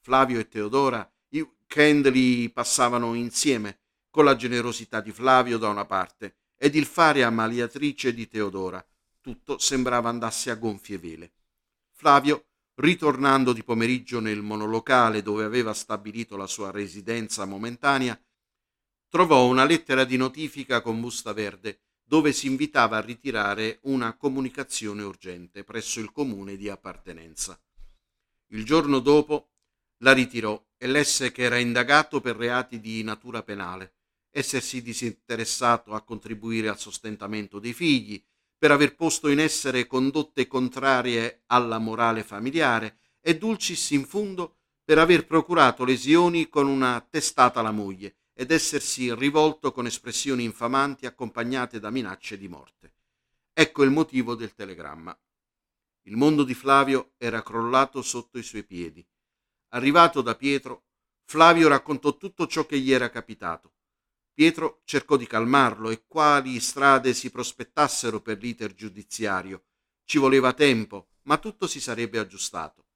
Flavio 0.00 0.38
e 0.38 0.48
Teodora 0.48 1.10
i 1.30 1.40
weekend 1.40 2.10
li 2.10 2.50
passavano 2.50 3.14
insieme, 3.14 3.80
con 4.10 4.26
la 4.26 4.36
generosità 4.36 5.00
di 5.00 5.12
Flavio 5.12 5.56
da 5.56 5.68
una 5.68 5.86
parte 5.86 6.36
ed 6.58 6.74
il 6.74 6.84
fare 6.84 7.24
ammaliatrice 7.24 8.12
di 8.12 8.28
Teodora. 8.28 8.86
Tutto 9.20 9.58
sembrava 9.58 10.10
andasse 10.10 10.50
a 10.50 10.56
gonfie 10.56 10.98
vele. 10.98 11.32
Flavio, 11.92 12.48
ritornando 12.76 13.52
di 13.52 13.62
pomeriggio 13.62 14.20
nel 14.20 14.42
monolocale 14.42 15.22
dove 15.22 15.44
aveva 15.44 15.74
stabilito 15.74 16.36
la 16.36 16.46
sua 16.46 16.70
residenza 16.70 17.44
momentanea, 17.44 18.20
trovò 19.08 19.46
una 19.46 19.64
lettera 19.64 20.04
di 20.04 20.16
notifica 20.16 20.80
con 20.80 21.00
busta 21.00 21.32
verde 21.32 21.80
dove 22.02 22.32
si 22.32 22.46
invitava 22.46 22.98
a 22.98 23.00
ritirare 23.00 23.78
una 23.82 24.16
comunicazione 24.16 25.02
urgente 25.02 25.64
presso 25.64 26.00
il 26.00 26.12
comune 26.12 26.56
di 26.56 26.68
appartenenza. 26.68 27.58
Il 28.48 28.64
giorno 28.64 28.98
dopo 28.98 29.50
la 29.98 30.12
ritirò 30.12 30.62
e 30.76 30.86
lesse 30.86 31.32
che 31.32 31.42
era 31.42 31.58
indagato 31.58 32.20
per 32.20 32.36
reati 32.36 32.80
di 32.80 33.02
natura 33.02 33.42
penale 33.42 33.94
essersi 34.32 34.82
disinteressato 34.82 35.92
a 35.92 36.02
contribuire 36.02 36.68
al 36.68 36.78
sostentamento 36.78 37.58
dei 37.58 37.74
figli, 37.74 38.22
per 38.62 38.70
aver 38.70 38.94
posto 38.94 39.26
in 39.26 39.40
essere 39.40 39.88
condotte 39.88 40.46
contrarie 40.46 41.42
alla 41.46 41.78
morale 41.78 42.22
familiare 42.22 42.96
e 43.20 43.36
dulcis 43.36 43.90
in 43.90 44.06
fundo 44.06 44.58
per 44.84 44.98
aver 44.98 45.26
procurato 45.26 45.84
lesioni 45.84 46.48
con 46.48 46.68
una 46.68 47.04
testata 47.10 47.58
alla 47.58 47.72
moglie 47.72 48.18
ed 48.32 48.52
essersi 48.52 49.12
rivolto 49.16 49.72
con 49.72 49.86
espressioni 49.86 50.44
infamanti 50.44 51.06
accompagnate 51.06 51.80
da 51.80 51.90
minacce 51.90 52.38
di 52.38 52.46
morte. 52.46 52.94
Ecco 53.52 53.82
il 53.82 53.90
motivo 53.90 54.36
del 54.36 54.54
telegramma. 54.54 55.18
Il 56.02 56.16
mondo 56.16 56.44
di 56.44 56.54
Flavio 56.54 57.14
era 57.18 57.42
crollato 57.42 58.00
sotto 58.00 58.38
i 58.38 58.44
suoi 58.44 58.62
piedi. 58.62 59.04
Arrivato 59.70 60.22
da 60.22 60.36
Pietro, 60.36 60.84
Flavio 61.24 61.66
raccontò 61.66 62.16
tutto 62.16 62.46
ciò 62.46 62.64
che 62.64 62.78
gli 62.78 62.92
era 62.92 63.10
capitato 63.10 63.72
Pietro 64.34 64.80
cercò 64.84 65.16
di 65.16 65.26
calmarlo 65.26 65.90
e 65.90 66.04
quali 66.06 66.58
strade 66.58 67.12
si 67.12 67.30
prospettassero 67.30 68.20
per 68.20 68.38
l'iter 68.38 68.74
giudiziario. 68.74 69.64
Ci 70.04 70.18
voleva 70.18 70.54
tempo, 70.54 71.10
ma 71.22 71.36
tutto 71.36 71.66
si 71.66 71.80
sarebbe 71.80 72.18
aggiustato. 72.18 72.86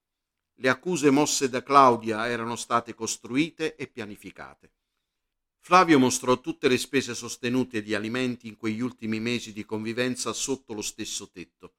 Le 0.55 0.69
accuse 0.71 1.11
mosse 1.11 1.51
da 1.51 1.63
Claudia 1.63 2.27
erano 2.27 2.57
state 2.57 2.95
costruite 2.95 3.77
e 3.77 3.87
pianificate. 3.87 4.73
Flavio 5.61 5.99
mostrò 5.99 6.41
tutte 6.41 6.69
le 6.69 6.79
spese 6.79 7.15
sostenute 7.15 7.83
di 7.83 7.95
alimenti 7.95 8.49
in 8.49 8.57
quegli 8.57 8.81
ultimi 8.81 9.21
mesi 9.21 9.53
di 9.53 9.65
convivenza 9.65 10.33
sotto 10.33 10.73
lo 10.73 10.81
stesso 10.81 11.29
tetto, 11.31 11.75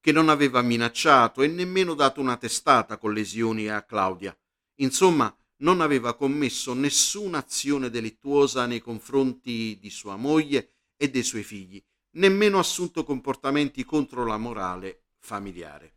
che 0.00 0.10
non 0.10 0.28
aveva 0.28 0.62
minacciato 0.62 1.42
e 1.42 1.46
nemmeno 1.46 1.94
dato 1.94 2.20
una 2.20 2.36
testata 2.36 2.98
con 2.98 3.12
lesioni 3.12 3.68
a 3.68 3.82
Claudia. 3.84 4.36
Insomma, 4.76 5.32
non 5.62 5.80
aveva 5.80 6.14
commesso 6.14 6.74
nessuna 6.74 7.38
azione 7.38 7.90
delittuosa 7.90 8.66
nei 8.66 8.80
confronti 8.80 9.78
di 9.80 9.90
sua 9.90 10.16
moglie 10.16 10.72
e 10.96 11.10
dei 11.10 11.22
suoi 11.22 11.42
figli, 11.42 11.82
nemmeno 12.12 12.58
assunto 12.58 13.04
comportamenti 13.04 13.84
contro 13.84 14.26
la 14.26 14.36
morale 14.36 15.04
familiare. 15.18 15.94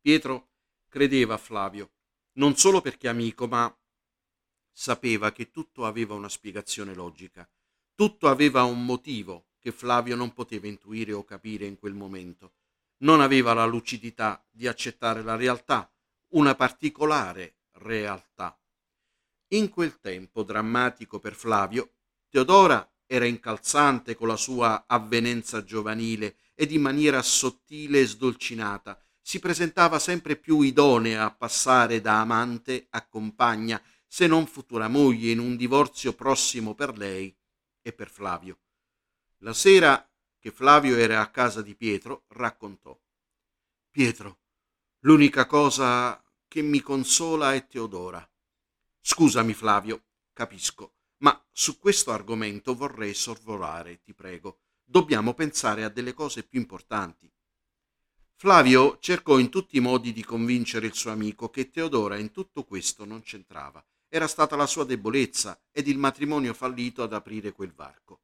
Pietro 0.00 0.50
credeva 0.88 1.34
a 1.34 1.38
Flavio, 1.38 1.92
non 2.34 2.56
solo 2.56 2.80
perché 2.80 3.08
amico, 3.08 3.46
ma 3.46 3.74
sapeva 4.72 5.32
che 5.32 5.50
tutto 5.50 5.86
aveva 5.86 6.14
una 6.14 6.28
spiegazione 6.28 6.94
logica, 6.94 7.48
tutto 7.94 8.28
aveva 8.28 8.64
un 8.64 8.84
motivo 8.84 9.50
che 9.58 9.72
Flavio 9.72 10.16
non 10.16 10.32
poteva 10.32 10.66
intuire 10.66 11.12
o 11.12 11.22
capire 11.22 11.66
in 11.66 11.78
quel 11.78 11.94
momento. 11.94 12.54
Non 12.98 13.20
aveva 13.20 13.52
la 13.52 13.66
lucidità 13.66 14.44
di 14.50 14.66
accettare 14.66 15.22
la 15.22 15.36
realtà, 15.36 15.92
una 16.30 16.54
particolare 16.54 17.58
realtà. 17.72 18.59
In 19.52 19.68
quel 19.68 19.98
tempo 19.98 20.42
drammatico 20.42 21.18
per 21.18 21.34
Flavio, 21.34 21.94
Teodora 22.28 22.88
era 23.04 23.24
incalzante 23.24 24.14
con 24.14 24.28
la 24.28 24.36
sua 24.36 24.84
avvenenza 24.86 25.64
giovanile 25.64 26.36
ed 26.54 26.70
in 26.70 26.80
maniera 26.80 27.20
sottile 27.22 28.00
e 28.00 28.06
sdolcinata 28.06 29.00
si 29.20 29.38
presentava 29.38 29.98
sempre 29.98 30.36
più 30.36 30.60
idonea 30.60 31.24
a 31.24 31.34
passare 31.34 32.00
da 32.00 32.20
amante 32.20 32.86
a 32.90 33.06
compagna, 33.06 33.80
se 34.06 34.26
non 34.26 34.46
futura 34.46 34.88
moglie, 34.88 35.30
in 35.30 35.38
un 35.38 35.56
divorzio 35.56 36.14
prossimo 36.14 36.74
per 36.74 36.96
lei 36.96 37.36
e 37.82 37.92
per 37.92 38.08
Flavio. 38.08 38.58
La 39.38 39.52
sera 39.52 40.04
che 40.38 40.50
Flavio 40.50 40.96
era 40.96 41.20
a 41.20 41.30
casa 41.30 41.62
di 41.62 41.74
Pietro, 41.74 42.24
raccontò. 42.28 42.98
Pietro, 43.90 44.40
l'unica 45.00 45.46
cosa 45.46 46.22
che 46.48 46.62
mi 46.62 46.80
consola 46.80 47.54
è 47.54 47.66
Teodora. 47.66 48.28
Scusami 49.02 49.54
Flavio, 49.54 50.04
capisco, 50.32 50.94
ma 51.18 51.42
su 51.50 51.78
questo 51.78 52.12
argomento 52.12 52.74
vorrei 52.74 53.14
sorvolare, 53.14 54.00
ti 54.02 54.14
prego. 54.14 54.60
Dobbiamo 54.84 55.34
pensare 55.34 55.84
a 55.84 55.88
delle 55.88 56.12
cose 56.12 56.42
più 56.42 56.60
importanti. 56.60 57.30
Flavio 58.34 58.98
cercò 59.00 59.38
in 59.38 59.50
tutti 59.50 59.76
i 59.76 59.80
modi 59.80 60.12
di 60.12 60.24
convincere 60.24 60.86
il 60.86 60.94
suo 60.94 61.10
amico 61.10 61.50
che 61.50 61.70
Teodora 61.70 62.16
in 62.16 62.30
tutto 62.30 62.64
questo 62.64 63.04
non 63.04 63.22
c'entrava. 63.22 63.84
Era 64.08 64.26
stata 64.26 64.56
la 64.56 64.66
sua 64.66 64.84
debolezza 64.84 65.60
ed 65.70 65.88
il 65.88 65.98
matrimonio 65.98 66.54
fallito 66.54 67.02
ad 67.02 67.12
aprire 67.12 67.52
quel 67.52 67.72
varco. 67.72 68.22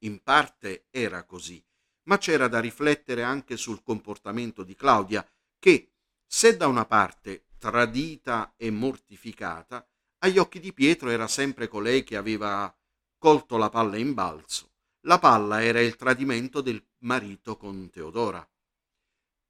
In 0.00 0.22
parte 0.22 0.86
era 0.90 1.24
così, 1.24 1.64
ma 2.04 2.18
c'era 2.18 2.48
da 2.48 2.60
riflettere 2.60 3.22
anche 3.22 3.56
sul 3.56 3.82
comportamento 3.82 4.62
di 4.62 4.74
Claudia, 4.74 5.26
che, 5.58 5.92
se 6.26 6.56
da 6.56 6.66
una 6.66 6.84
parte 6.84 7.46
tradita 7.58 8.54
e 8.56 8.70
mortificata, 8.70 9.86
agli 10.24 10.38
occhi 10.38 10.60
di 10.60 10.72
Pietro 10.72 11.10
era 11.10 11.26
sempre 11.26 11.68
colei 11.68 12.04
che 12.04 12.16
aveva 12.16 12.74
colto 13.18 13.56
la 13.56 13.68
palla 13.68 13.96
in 13.96 14.14
balzo. 14.14 14.70
La 15.02 15.18
palla 15.18 15.62
era 15.62 15.80
il 15.80 15.96
tradimento 15.96 16.60
del 16.60 16.84
marito 16.98 17.56
con 17.56 17.90
Teodora. 17.90 18.48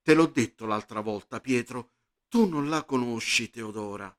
Te 0.02 0.14
l'ho 0.14 0.26
detto 0.26 0.64
l'altra 0.64 1.00
volta, 1.00 1.40
Pietro, 1.40 1.90
tu 2.28 2.48
non 2.48 2.68
la 2.70 2.84
conosci, 2.84 3.50
Teodora. 3.50 4.14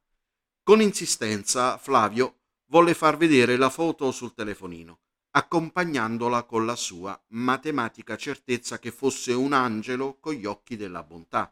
Con 0.62 0.80
insistenza 0.82 1.78
Flavio 1.78 2.42
volle 2.66 2.94
far 2.94 3.18
vedere 3.18 3.58
la 3.58 3.70
foto 3.70 4.12
sul 4.12 4.34
telefonino, 4.34 5.00
accompagnandola 5.32 6.44
con 6.44 6.66
la 6.66 6.76
sua 6.76 7.20
matematica 7.30 8.16
certezza 8.16 8.78
che 8.78 8.92
fosse 8.92 9.34
un 9.34 9.54
angelo 9.54 10.20
con 10.20 10.34
gli 10.34 10.46
occhi 10.46 10.78
della 10.78 11.02
bontà. 11.02 11.52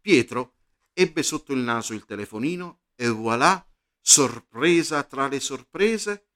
Pietro 0.00 0.54
ebbe 0.92 1.22
sotto 1.22 1.52
il 1.52 1.60
naso 1.60 1.94
il 1.94 2.04
telefonino 2.04 2.80
e 2.96 3.08
voilà, 3.08 3.64
sorpresa 4.02 5.04
tra 5.04 5.28
le 5.28 5.40
sorprese, 5.40 6.26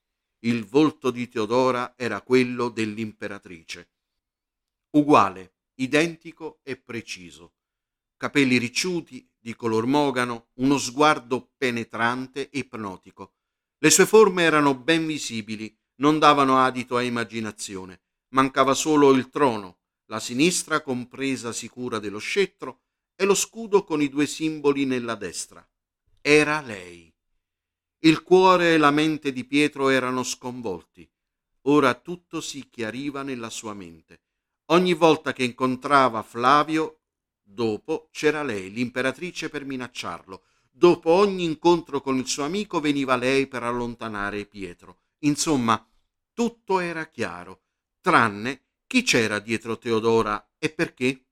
il 0.40 0.64
volto 0.64 1.10
di 1.10 1.28
Teodora 1.28 1.94
era 1.96 2.22
quello 2.22 2.68
dell'imperatrice. 2.68 3.90
Uguale, 4.90 5.56
identico 5.74 6.60
e 6.62 6.76
preciso. 6.76 7.54
Capelli 8.16 8.56
ricciuti, 8.56 9.28
di 9.38 9.54
color 9.54 9.86
mogano, 9.86 10.48
uno 10.54 10.78
sguardo 10.78 11.52
penetrante 11.56 12.48
e 12.48 12.60
ipnotico. 12.60 13.34
Le 13.78 13.90
sue 13.90 14.06
forme 14.06 14.44
erano 14.44 14.74
ben 14.74 15.04
visibili, 15.04 15.76
non 15.96 16.18
davano 16.18 16.58
adito 16.58 16.96
a 16.96 17.02
immaginazione. 17.02 18.02
Mancava 18.28 18.74
solo 18.74 19.12
il 19.12 19.28
trono, 19.28 19.80
la 20.06 20.20
sinistra 20.20 20.80
compresa 20.80 21.52
sicura 21.52 21.98
dello 21.98 22.18
scettro 22.18 22.82
e 23.14 23.24
lo 23.24 23.34
scudo 23.34 23.84
con 23.84 24.00
i 24.00 24.08
due 24.08 24.26
simboli 24.26 24.84
nella 24.84 25.14
destra. 25.14 25.66
Era 26.20 26.60
lei. 26.60 27.15
Il 28.00 28.22
cuore 28.22 28.74
e 28.74 28.76
la 28.78 28.90
mente 28.90 29.32
di 29.32 29.44
Pietro 29.44 29.88
erano 29.88 30.22
sconvolti. 30.22 31.08
Ora 31.62 31.94
tutto 31.94 32.40
si 32.40 32.68
chiariva 32.68 33.22
nella 33.22 33.50
sua 33.50 33.72
mente. 33.72 34.20
Ogni 34.66 34.92
volta 34.92 35.32
che 35.32 35.44
incontrava 35.44 36.22
Flavio, 36.22 37.00
dopo 37.42 38.08
c'era 38.12 38.42
lei, 38.42 38.70
l'imperatrice, 38.70 39.48
per 39.48 39.64
minacciarlo. 39.64 40.44
Dopo 40.70 41.10
ogni 41.10 41.44
incontro 41.44 42.02
con 42.02 42.18
il 42.18 42.26
suo 42.26 42.44
amico 42.44 42.80
veniva 42.80 43.16
lei 43.16 43.46
per 43.46 43.62
allontanare 43.62 44.44
Pietro. 44.44 44.98
Insomma, 45.20 45.84
tutto 46.34 46.80
era 46.80 47.06
chiaro, 47.06 47.62
tranne 48.02 48.64
chi 48.86 49.02
c'era 49.02 49.38
dietro 49.38 49.78
Teodora 49.78 50.52
e 50.58 50.68
perché. 50.68 51.24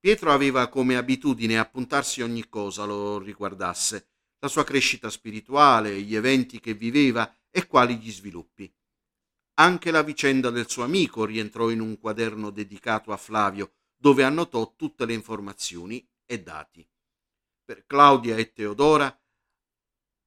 Pietro 0.00 0.32
aveva 0.32 0.68
come 0.68 0.96
abitudine 0.96 1.58
appuntarsi 1.58 2.20
ogni 2.20 2.48
cosa 2.48 2.84
lo 2.84 3.18
riguardasse, 3.18 4.07
la 4.40 4.48
sua 4.48 4.64
crescita 4.64 5.10
spirituale, 5.10 6.00
gli 6.00 6.14
eventi 6.14 6.60
che 6.60 6.74
viveva 6.74 7.34
e 7.50 7.66
quali 7.66 7.96
gli 7.96 8.10
sviluppi. 8.10 8.72
Anche 9.54 9.90
la 9.90 10.02
vicenda 10.02 10.50
del 10.50 10.68
suo 10.68 10.84
amico 10.84 11.24
rientrò 11.24 11.70
in 11.70 11.80
un 11.80 11.98
quaderno 11.98 12.50
dedicato 12.50 13.12
a 13.12 13.16
Flavio, 13.16 13.74
dove 13.96 14.22
annotò 14.22 14.74
tutte 14.76 15.04
le 15.04 15.14
informazioni 15.14 16.08
e 16.24 16.42
dati. 16.42 16.88
Per 17.64 17.84
Claudia 17.86 18.36
e 18.36 18.52
Teodora 18.52 19.20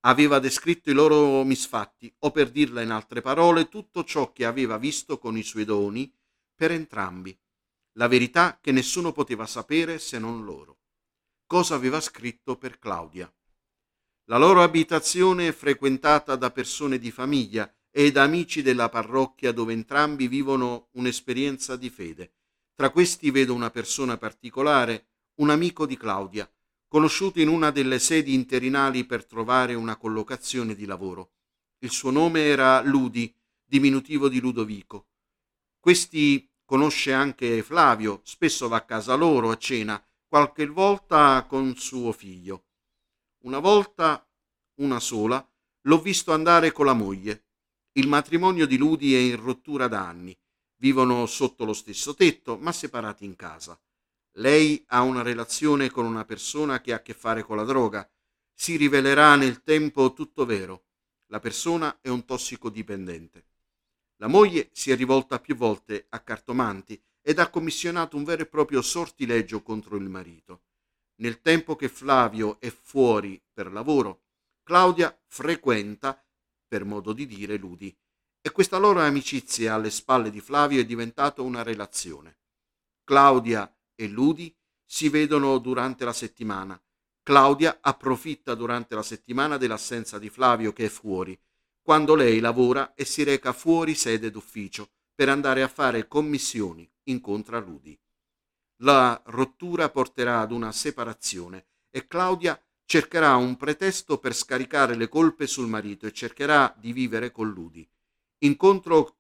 aveva 0.02 0.40
descritto 0.40 0.90
i 0.90 0.94
loro 0.94 1.44
misfatti, 1.44 2.14
o 2.20 2.32
per 2.32 2.52
dirla 2.52 2.82
in 2.82 2.92
altre 2.92 3.22
parole, 3.22 3.70
tutto 3.70 4.04
ciò 4.04 4.32
che 4.34 4.46
aveva 4.46 4.78
visto 4.78 5.18
con 5.18 5.38
i 5.38 5.44
suoi 5.44 5.64
doni 5.64 6.14
per 6.54 6.72
entrambi 6.72 7.38
la 7.96 8.08
verità 8.08 8.58
che 8.62 8.72
nessuno 8.72 9.12
poteva 9.12 9.46
sapere 9.46 10.00
se 10.00 10.18
non 10.18 10.46
loro. 10.46 10.80
Cosa 11.46 11.76
aveva 11.76 12.00
scritto 12.00 12.58
per 12.58 12.80
Claudia? 12.80 13.32
La 14.32 14.38
loro 14.38 14.64
abitazione 14.64 15.50
è 15.50 15.52
frequentata 15.52 16.38
da 16.38 16.52
persone 16.52 16.98
di 16.98 17.12
famiglia 17.12 17.70
e 17.90 18.14
da 18.14 18.24
amici 18.24 18.62
della 18.62 18.88
parrocchia 18.88 19.52
dove 19.52 19.74
entrambi 19.74 20.30
vivono 20.30 20.88
un'esperienza 20.94 21.76
di 21.76 21.90
fede. 21.90 22.36
Tra 22.74 22.92
questi 22.92 23.30
vedo 23.30 23.54
una 23.54 23.72
persona 23.72 24.16
particolare, 24.16 25.08
un 25.42 25.50
amico 25.50 25.86
di 25.86 25.98
Claudia, 25.98 26.50
conosciuto 26.88 27.42
in 27.42 27.50
una 27.50 27.72
delle 27.72 28.00
sedi 28.00 28.34
interinali 28.34 29.04
per 29.04 29.26
trovare 29.26 29.74
una 29.74 29.98
collocazione 29.98 30.76
di 30.76 30.86
lavoro. 30.86 31.32
Il 31.80 31.92
suo 31.92 32.10
nome 32.10 32.46
era 32.46 32.82
Ludi, 32.82 33.36
diminutivo 33.66 34.30
di 34.30 34.40
Ludovico. 34.40 35.08
Questi 35.78 36.50
Conosce 36.64 37.12
anche 37.12 37.62
Flavio, 37.64 38.22
spesso 38.24 38.70
va 38.70 38.78
a 38.78 38.86
casa 38.86 39.14
loro 39.16 39.52
a 39.52 39.58
cena, 39.58 40.02
qualche 40.26 40.66
volta 40.68 41.46
con 41.50 41.76
suo 41.76 42.14
figlio. 42.14 42.68
Una 43.44 43.58
volta, 43.58 44.24
una 44.76 45.00
sola, 45.00 45.46
l'ho 45.82 46.00
visto 46.00 46.32
andare 46.34 46.72
con 46.72 46.86
la 46.86 46.94
moglie. 46.94 47.46
Il 47.94 48.08
matrimonio 48.08 48.66
di 48.66 48.78
Ludi 48.78 49.16
è 49.16 49.20
in 49.20 49.42
rottura 49.42 49.88
da 49.88 50.08
anni. 50.08 50.38
Vivono 50.78 51.26
sotto 51.26 51.66
lo 51.66 51.74
stesso 51.74 52.14
tetto, 52.16 52.58
ma 52.58 52.72
separati 52.72 53.26
in 53.26 53.36
casa. 53.36 53.80
Lei 54.36 54.84
ha 54.88 55.02
una 55.02 55.22
relazione 55.22 55.90
con 55.90 56.06
una 56.06 56.24
persona 56.24 56.80
che 56.80 56.94
ha 56.94 56.98
a 56.98 57.02
che 57.02 57.14
fare 57.14 57.44
con 57.44 57.58
la 57.58 57.64
droga. 57.64 58.10
Si 58.54 58.78
rivelerà 58.78 59.36
nel 59.36 59.62
tempo 59.64 60.14
tutto 60.14 60.46
vero. 60.46 60.86
La 61.28 61.40
persona 61.40 62.00
è 62.02 62.10
un 62.10 62.26
tossicodipendente. 62.26 63.46
La 64.18 64.28
moglie 64.28 64.70
si 64.72 64.92
è 64.92 64.96
rivolta 64.96 65.40
più 65.40 65.56
volte 65.56 66.06
a 66.10 66.20
cartomanti 66.20 67.02
ed 67.22 67.40
ha 67.40 67.50
commissionato 67.50 68.18
un 68.18 68.24
vero 68.24 68.44
e 68.44 68.48
proprio 68.48 68.82
sortileggio 68.82 69.62
contro 69.62 69.96
il 69.98 70.10
marito. 70.10 70.62
Nel 71.16 71.42
tempo 71.42 71.76
che 71.76 71.90
Flavio 71.90 72.60
è 72.60 72.70
fuori 72.70 73.42
per 73.52 73.72
lavoro, 73.72 74.21
Claudia 74.64 75.18
frequenta, 75.28 76.24
per 76.68 76.86
modo 76.86 77.14
di 77.14 77.26
dire, 77.26 77.58
Ludi, 77.58 77.96
e 78.42 78.52
questa 78.52 78.78
loro 78.78 79.02
amicizia 79.02 79.74
alle 79.74 79.90
spalle 79.90 80.30
di 80.30 80.42
Flavio 80.42 80.82
è 80.82 80.86
diventata 80.86 81.42
una 81.42 81.64
relazione. 81.64 82.40
Claudia 83.04 83.74
e 83.96 84.08
Ludi 84.08 84.56
si 84.84 85.10
vedono 85.10 85.58
durante 85.60 86.06
la 86.06 86.14
settimana. 86.14 86.82
Claudia 87.24 87.80
approfitta 87.82 88.56
durante 88.56 88.96
la 88.96 89.04
settimana 89.04 89.58
dell'assenza 89.58 90.18
di 90.18 90.30
Flavio 90.30 90.74
che 90.74 90.86
è 90.86 90.90
fuori 90.90 91.40
quando 91.82 92.14
lei 92.16 92.40
lavora 92.40 92.94
e 92.94 93.06
si 93.06 93.24
reca 93.24 93.54
fuori 93.54 93.96
sede 93.96 94.30
d'ufficio 94.30 94.92
per 95.16 95.30
andare 95.30 95.64
a 95.64 95.68
fare 95.68 96.08
commissioni 96.08 96.90
incontra 97.06 97.60
Rudy. 97.60 98.00
La 98.84 99.20
rottura 99.26 99.90
porterà 99.90 100.42
ad 100.42 100.52
una 100.52 100.72
separazione 100.72 101.68
e 101.90 102.08
Claudia 102.08 102.60
cercherà 102.92 103.38
un 103.38 103.56
pretesto 103.56 104.18
per 104.18 104.36
scaricare 104.36 104.96
le 104.96 105.08
colpe 105.08 105.48
sul 105.48 105.70
marito 105.70 106.06
e 106.06 106.12
cercherà 106.12 106.76
di 106.78 106.92
vivere 106.92 107.32
con 107.32 107.50
Ludi. 107.50 107.90
Incontro 108.40 109.20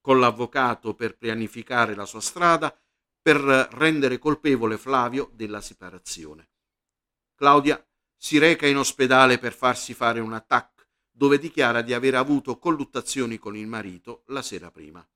con 0.00 0.18
l'avvocato 0.18 0.94
per 0.94 1.16
pianificare 1.16 1.94
la 1.94 2.04
sua 2.04 2.20
strada 2.20 2.76
per 3.22 3.38
rendere 3.38 4.18
colpevole 4.18 4.76
Flavio 4.76 5.30
della 5.34 5.60
separazione. 5.60 6.50
Claudia 7.36 7.80
si 8.16 8.38
reca 8.38 8.66
in 8.66 8.78
ospedale 8.78 9.38
per 9.38 9.52
farsi 9.52 9.94
fare 9.94 10.18
un 10.18 10.32
attacco 10.32 10.82
dove 11.12 11.38
dichiara 11.38 11.82
di 11.82 11.94
aver 11.94 12.16
avuto 12.16 12.58
colluttazioni 12.58 13.38
con 13.38 13.56
il 13.56 13.68
marito 13.68 14.24
la 14.26 14.42
sera 14.42 14.72
prima. 14.72 15.08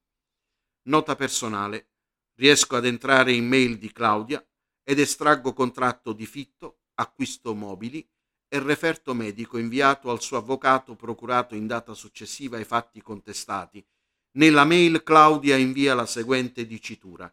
Nota 0.83 1.17
personale. 1.17 1.89
Riesco 2.37 2.77
ad 2.77 2.87
entrare 2.87 3.33
in 3.33 3.49
mail 3.49 3.79
di 3.79 3.91
Claudia 3.91 4.47
ed 4.85 5.01
estraggo 5.01 5.53
contratto 5.53 6.13
di 6.13 6.27
fitto, 6.27 6.79
acquisto 6.95 7.55
mobili 7.55 8.07
e 8.49 8.59
referto 8.61 9.15
medico 9.15 9.59
inviato 9.59 10.11
al 10.11 10.21
suo 10.21 10.37
avvocato 10.37 10.95
procurato 10.95 11.55
in 11.55 11.67
data 11.67 11.93
successiva 11.95 12.57
ai 12.57 12.65
fatti 12.65 13.03
contestati. 13.03 13.85
Nella 14.33 14.65
mail 14.65 15.03
Claudia 15.03 15.57
invia 15.57 15.95
la 15.95 16.07
seguente 16.07 16.67
dicitura. 16.67 17.33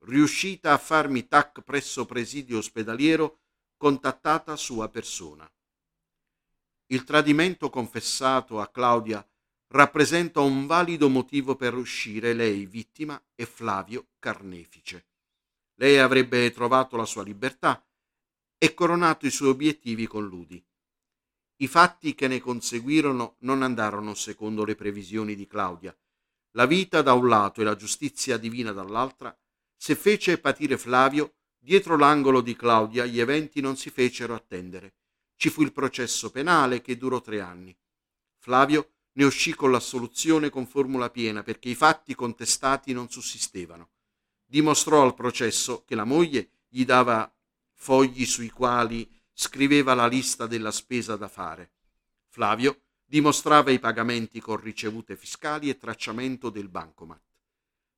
Riuscita 0.00 0.72
a 0.72 0.78
farmi 0.78 1.28
tac 1.28 1.62
presso 1.62 2.04
presidio 2.06 2.58
ospedaliero, 2.58 3.38
contattata 3.76 4.56
sua 4.56 4.88
persona. 4.88 5.50
Il 6.86 7.04
tradimento 7.04 7.70
confessato 7.70 8.60
a 8.60 8.68
Claudia 8.68 9.26
rappresenta 9.68 10.40
un 10.40 10.66
valido 10.66 11.08
motivo 11.08 11.54
per 11.56 11.74
uscire 11.74 12.32
lei 12.32 12.66
vittima 12.66 13.22
e 13.34 13.46
Flavio 13.46 14.08
carnefice. 14.18 15.06
Lei 15.76 15.98
avrebbe 15.98 16.50
trovato 16.50 16.96
la 16.96 17.04
sua 17.04 17.22
libertà 17.22 17.82
e 18.62 18.74
coronato 18.74 19.24
i 19.24 19.30
suoi 19.30 19.48
obiettivi 19.48 20.06
con 20.06 20.26
Ludi. 20.26 20.62
I 21.62 21.66
fatti 21.66 22.14
che 22.14 22.28
ne 22.28 22.40
conseguirono 22.40 23.36
non 23.38 23.62
andarono 23.62 24.12
secondo 24.12 24.66
le 24.66 24.74
previsioni 24.74 25.34
di 25.34 25.46
Claudia. 25.46 25.98
La 26.50 26.66
vita 26.66 27.00
da 27.00 27.14
un 27.14 27.26
lato 27.26 27.62
e 27.62 27.64
la 27.64 27.74
giustizia 27.74 28.36
divina 28.36 28.72
dall'altra, 28.72 29.34
se 29.74 29.96
fece 29.96 30.36
patire 30.36 30.76
Flavio, 30.76 31.36
dietro 31.58 31.96
l'angolo 31.96 32.42
di 32.42 32.54
Claudia 32.54 33.06
gli 33.06 33.18
eventi 33.18 33.62
non 33.62 33.78
si 33.78 33.88
fecero 33.88 34.34
attendere. 34.34 34.96
Ci 35.36 35.48
fu 35.48 35.62
il 35.62 35.72
processo 35.72 36.30
penale 36.30 36.82
che 36.82 36.98
durò 36.98 37.22
tre 37.22 37.40
anni. 37.40 37.74
Flavio 38.36 38.96
ne 39.12 39.24
uscì 39.24 39.54
con 39.54 39.70
l'assoluzione 39.70 40.50
con 40.50 40.66
formula 40.66 41.08
piena 41.08 41.42
perché 41.42 41.70
i 41.70 41.74
fatti 41.74 42.14
contestati 42.14 42.92
non 42.92 43.08
sussistevano. 43.08 43.92
Dimostrò 44.44 45.02
al 45.02 45.14
processo 45.14 45.82
che 45.86 45.94
la 45.94 46.04
moglie 46.04 46.50
gli 46.68 46.84
dava 46.84 47.34
fogli 47.80 48.26
sui 48.26 48.50
quali 48.50 49.10
scriveva 49.32 49.94
la 49.94 50.06
lista 50.06 50.46
della 50.46 50.70
spesa 50.70 51.16
da 51.16 51.28
fare. 51.28 51.72
Flavio 52.28 52.82
dimostrava 53.06 53.70
i 53.70 53.78
pagamenti 53.78 54.38
con 54.38 54.60
ricevute 54.60 55.16
fiscali 55.16 55.70
e 55.70 55.78
tracciamento 55.78 56.50
del 56.50 56.68
bancomat. 56.68 57.22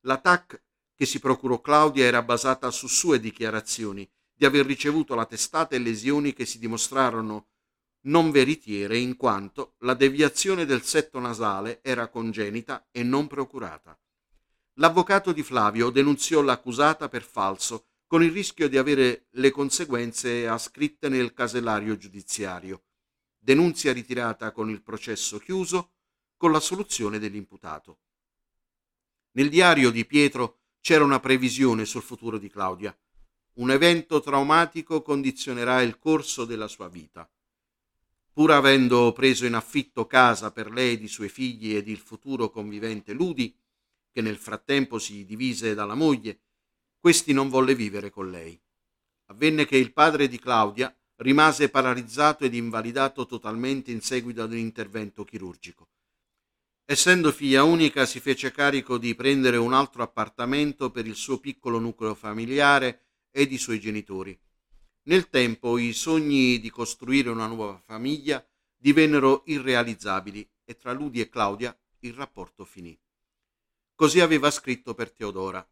La 0.03 0.19
TAC 0.19 0.63
che 0.95 1.05
si 1.05 1.19
procurò 1.19 1.61
Claudia 1.61 2.05
era 2.05 2.23
basata 2.23 2.71
su 2.71 2.87
sue 2.87 3.19
dichiarazioni 3.19 4.09
di 4.33 4.45
aver 4.45 4.67
ricevuto 4.67 5.17
la 5.17 5.27
testata 5.27 5.75
e 5.75 5.81
lesioni 5.81 6.33
che 6.33 6.47
si 6.47 6.61
dimostrarono 6.61 7.49
non 8.03 8.31
veritiere 8.31 8.99
in 8.99 9.17
quanto 9.17 9.75
la 9.79 9.95
deviazione 9.95 10.65
del 10.65 10.83
setto 10.85 11.19
nasale 11.19 11.81
era 11.83 12.09
congenita 12.09 12.87
e 12.93 13.03
non 13.03 13.27
procurata. 13.27 13.99
L'avvocato 14.75 15.33
di 15.33 15.43
Flavio 15.43 15.91
denunziò 15.91 16.41
l'accusata 16.41 17.09
per 17.09 17.25
falso 17.25 17.87
con 18.13 18.23
il 18.23 18.31
rischio 18.31 18.69
di 18.69 18.77
avere 18.77 19.29
le 19.31 19.51
conseguenze 19.51 20.47
ascritte 20.47 21.09
nel 21.09 21.33
casellario 21.33 21.97
giudiziario. 21.97 22.83
Denunzia 23.39 23.95
ritirata 23.95 24.53
con 24.53 24.69
il 24.69 24.83
processo 24.83 25.39
chiuso 25.39 25.93
con 26.37 26.53
la 26.53 26.61
soluzione 26.61 27.19
dell'imputato. 27.19 28.01
Nel 29.31 29.49
diario 29.49 29.91
di 29.91 30.05
Pietro 30.05 30.59
c'era 30.83 31.05
una 31.05 31.21
previsione 31.21 31.87
sul 31.87 32.03
futuro 32.03 32.37
di 32.37 32.51
Claudia. 32.51 32.95
Un 33.55 33.71
evento 33.71 34.21
traumatico 34.21 35.01
condizionerà 35.01 35.81
il 35.81 35.99
corso 35.99 36.45
della 36.45 36.69
sua 36.69 36.91
vita. 36.91 37.27
Pur 38.31 38.51
avendo 38.51 39.13
preso 39.13 39.47
in 39.47 39.55
affitto 39.55 40.07
casa 40.07 40.53
per 40.53 40.71
lei, 40.71 41.03
i 41.03 41.09
suoi 41.09 41.31
figli 41.31 41.75
ed 41.75 41.89
il 41.89 41.97
futuro 41.97 42.51
convivente 42.51 43.15
Ludi, 43.15 43.59
che 44.11 44.21
nel 44.21 44.37
frattempo 44.37 44.99
si 44.99 45.25
divise 45.25 45.73
dalla 45.73 45.95
moglie, 45.95 46.41
questi 47.03 47.33
non 47.33 47.49
volle 47.49 47.75
vivere 47.75 48.11
con 48.11 48.31
lei. 48.31 48.57
Avvenne 49.27 49.67
che 49.67 49.77
il 49.77 49.93
padre 49.93 50.29
di 50.29 50.39
Claudia 50.39 50.97
rimase 51.17 51.69
paralizzato 51.69 52.45
ed 52.45 52.55
invalidato 52.55 53.27
totalmente 53.27 53.91
in 53.91 54.01
seguito 54.01 54.41
ad 54.41 54.53
un 54.53 54.59
intervento 54.59 55.25
chirurgico. 55.25 55.89
Essendo 56.85 57.33
figlia 57.33 57.65
unica 57.65 58.07
si 58.07 58.21
fece 58.21 58.53
carico 58.53 58.99
di 58.99 59.17
prendere 59.17 59.57
un 59.57 59.73
altro 59.73 60.05
appartamento 60.05 60.93
per 60.93 61.09
il 61.09 61.17
suo 61.17 61.41
piccolo 61.41 61.81
nucleo 61.81 62.15
familiare 62.15 63.01
ed 63.33 63.51
i 63.51 63.59
suoi 63.59 63.81
genitori. 63.81 64.41
Nel 65.09 65.29
tempo 65.29 65.79
i 65.79 65.93
sogni 65.95 66.61
di 66.61 66.71
costruire 66.71 67.31
una 67.31 67.49
nuova 67.49 67.83
famiglia 67.85 68.47
divennero 68.77 69.43
irrealizzabili 69.47 70.49
e 70.63 70.77
tra 70.77 70.93
Ludi 70.93 71.21
e 71.21 71.29
Claudia 71.29 71.77
il 72.01 72.13
rapporto 72.13 72.65
finì. 72.65 72.97
Così 73.97 74.21
aveva 74.21 74.53
scritto 74.53 74.95
per 74.95 75.11
Teodora. 75.11 75.69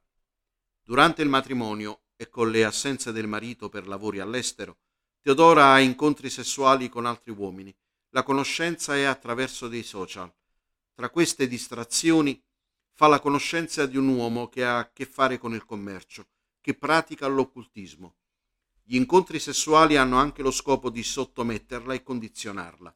Durante 0.82 1.22
il 1.22 1.28
matrimonio 1.28 2.02
e 2.16 2.28
con 2.28 2.50
le 2.50 2.64
assenze 2.64 3.12
del 3.12 3.26
marito 3.26 3.68
per 3.68 3.86
lavori 3.86 4.20
all'estero, 4.20 4.78
Teodora 5.20 5.72
ha 5.72 5.80
incontri 5.80 6.30
sessuali 6.30 6.88
con 6.88 7.06
altri 7.06 7.30
uomini. 7.30 7.74
La 8.10 8.22
conoscenza 8.22 8.96
è 8.96 9.04
attraverso 9.04 9.68
dei 9.68 9.82
social 9.82 10.32
tra 11.00 11.08
queste 11.08 11.48
distrazioni 11.48 12.38
fa 12.92 13.06
la 13.06 13.20
conoscenza 13.20 13.86
di 13.86 13.96
un 13.96 14.08
uomo 14.08 14.50
che 14.50 14.66
ha 14.66 14.80
a 14.80 14.92
che 14.92 15.06
fare 15.06 15.38
con 15.38 15.54
il 15.54 15.64
commercio, 15.64 16.28
che 16.60 16.74
pratica 16.74 17.26
l'occultismo. 17.26 18.16
Gli 18.82 18.96
incontri 18.96 19.38
sessuali 19.38 19.96
hanno 19.96 20.18
anche 20.18 20.42
lo 20.42 20.50
scopo 20.50 20.90
di 20.90 21.02
sottometterla 21.02 21.94
e 21.94 22.02
condizionarla. 22.02 22.94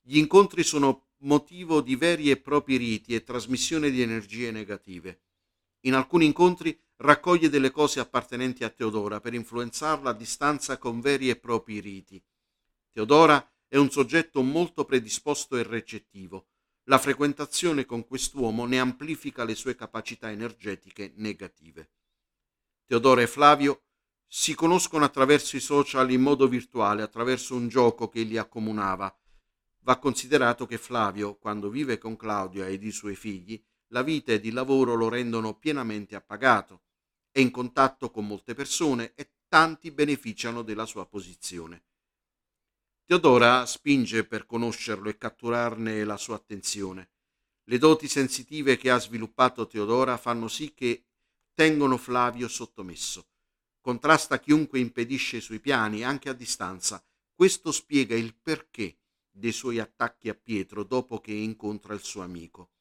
Gli 0.00 0.16
incontri 0.16 0.64
sono 0.64 1.10
motivo 1.18 1.80
di 1.80 1.94
veri 1.94 2.28
e 2.28 2.38
propri 2.38 2.76
riti 2.76 3.14
e 3.14 3.22
trasmissione 3.22 3.90
di 3.90 4.02
energie 4.02 4.50
negative. 4.50 5.20
In 5.82 5.94
alcuni 5.94 6.24
incontri 6.24 6.76
raccoglie 6.98 7.48
delle 7.48 7.70
cose 7.70 8.00
appartenenti 8.00 8.64
a 8.64 8.70
Teodora 8.70 9.20
per 9.20 9.34
influenzarla 9.34 10.10
a 10.10 10.14
distanza 10.14 10.78
con 10.78 11.00
veri 11.00 11.30
e 11.30 11.36
propri 11.36 11.80
riti. 11.80 12.22
Teodora 12.90 13.46
è 13.66 13.76
un 13.76 13.90
soggetto 13.90 14.42
molto 14.42 14.84
predisposto 14.84 15.56
e 15.56 15.62
recettivo, 15.62 16.48
la 16.88 16.98
frequentazione 16.98 17.84
con 17.84 18.06
quest'uomo 18.06 18.64
ne 18.64 18.80
amplifica 18.80 19.44
le 19.44 19.54
sue 19.54 19.74
capacità 19.74 20.30
energetiche 20.30 21.12
negative. 21.16 21.90
Teodoro 22.86 23.20
e 23.20 23.26
Flavio 23.26 23.82
si 24.26 24.54
conoscono 24.54 25.04
attraverso 25.04 25.56
i 25.56 25.60
social 25.60 26.10
in 26.10 26.22
modo 26.22 26.48
virtuale, 26.48 27.02
attraverso 27.02 27.54
un 27.54 27.68
gioco 27.68 28.08
che 28.08 28.22
li 28.22 28.38
accomunava. 28.38 29.14
Va 29.80 29.98
considerato 29.98 30.64
che 30.64 30.78
Flavio, 30.78 31.36
quando 31.36 31.68
vive 31.68 31.98
con 31.98 32.16
Claudia 32.16 32.66
ed 32.66 32.82
i 32.82 32.90
suoi 32.90 33.16
figli, 33.16 33.62
la 33.88 34.02
vita 34.02 34.32
ed 34.32 34.46
il 34.46 34.54
lavoro 34.54 34.94
lo 34.94 35.10
rendono 35.10 35.58
pienamente 35.58 36.16
appagato, 36.16 36.84
è 37.30 37.40
in 37.40 37.50
contatto 37.50 38.10
con 38.10 38.26
molte 38.26 38.54
persone 38.54 39.12
e 39.14 39.30
tanti 39.48 39.90
beneficiano 39.90 40.62
della 40.62 40.86
sua 40.86 41.06
posizione. 41.06 41.84
Teodora 43.04 43.64
spinge 43.64 44.24
per 44.24 44.44
conoscerlo 44.44 45.08
e 45.08 45.16
catturarne 45.16 46.04
la 46.04 46.18
sua 46.18 46.36
attenzione. 46.36 47.10
Le 47.64 47.78
doti 47.78 48.08
sensitive 48.08 48.76
che 48.76 48.90
ha 48.90 48.98
sviluppato 48.98 49.66
Teodora 49.66 50.16
fanno 50.16 50.48
sì 50.48 50.74
che 50.74 51.06
tengono 51.54 51.96
Flavio 51.96 52.48
sottomesso. 52.48 53.28
Contrasta 53.80 54.38
chiunque 54.38 54.78
impedisce 54.78 55.38
i 55.38 55.40
suoi 55.40 55.60
piani, 55.60 56.04
anche 56.04 56.28
a 56.28 56.34
distanza. 56.34 57.02
Questo 57.34 57.72
spiega 57.72 58.14
il 58.14 58.34
perché 58.34 58.98
dei 59.30 59.52
suoi 59.52 59.78
attacchi 59.78 60.28
a 60.28 60.34
Pietro 60.34 60.84
dopo 60.84 61.20
che 61.20 61.32
incontra 61.32 61.94
il 61.94 62.02
suo 62.02 62.22
amico. 62.22 62.72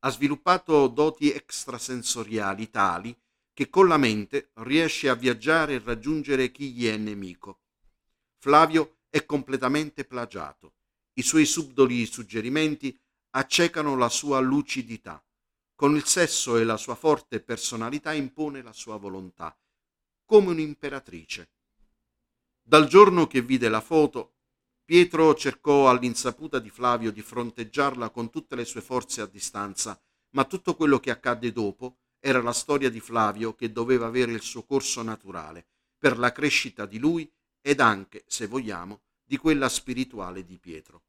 Ha 0.00 0.10
sviluppato 0.10 0.86
doti 0.88 1.30
extrasensoriali 1.30 2.70
tali 2.70 3.14
che 3.60 3.68
con 3.68 3.88
la 3.88 3.98
mente 3.98 4.52
riesce 4.54 5.10
a 5.10 5.14
viaggiare 5.14 5.74
e 5.74 5.82
raggiungere 5.84 6.50
chi 6.50 6.72
gli 6.72 6.86
è 6.86 6.96
nemico. 6.96 7.60
Flavio 8.38 9.00
è 9.10 9.26
completamente 9.26 10.06
plagiato. 10.06 10.76
I 11.12 11.22
suoi 11.22 11.44
subdoli 11.44 12.06
suggerimenti 12.06 12.98
accecano 13.32 13.98
la 13.98 14.08
sua 14.08 14.40
lucidità. 14.40 15.22
Con 15.74 15.94
il 15.94 16.06
sesso 16.06 16.56
e 16.56 16.64
la 16.64 16.78
sua 16.78 16.94
forte 16.94 17.40
personalità 17.40 18.14
impone 18.14 18.62
la 18.62 18.72
sua 18.72 18.96
volontà, 18.96 19.54
come 20.24 20.52
un'imperatrice. 20.52 21.50
Dal 22.62 22.86
giorno 22.86 23.26
che 23.26 23.42
vide 23.42 23.68
la 23.68 23.82
foto, 23.82 24.36
Pietro 24.86 25.34
cercò 25.34 25.90
all'insaputa 25.90 26.60
di 26.60 26.70
Flavio 26.70 27.12
di 27.12 27.20
fronteggiarla 27.20 28.08
con 28.08 28.30
tutte 28.30 28.56
le 28.56 28.64
sue 28.64 28.80
forze 28.80 29.20
a 29.20 29.26
distanza, 29.26 30.00
ma 30.30 30.46
tutto 30.46 30.74
quello 30.74 30.98
che 30.98 31.10
accadde 31.10 31.52
dopo 31.52 31.98
era 32.20 32.42
la 32.42 32.52
storia 32.52 32.90
di 32.90 33.00
Flavio 33.00 33.54
che 33.54 33.72
doveva 33.72 34.06
avere 34.06 34.32
il 34.32 34.42
suo 34.42 34.62
corso 34.64 35.02
naturale 35.02 35.66
per 35.98 36.18
la 36.18 36.32
crescita 36.32 36.86
di 36.86 36.98
lui 36.98 37.30
ed 37.60 37.80
anche, 37.80 38.24
se 38.26 38.46
vogliamo, 38.46 39.02
di 39.24 39.36
quella 39.36 39.68
spirituale 39.68 40.44
di 40.44 40.58
Pietro. 40.58 41.02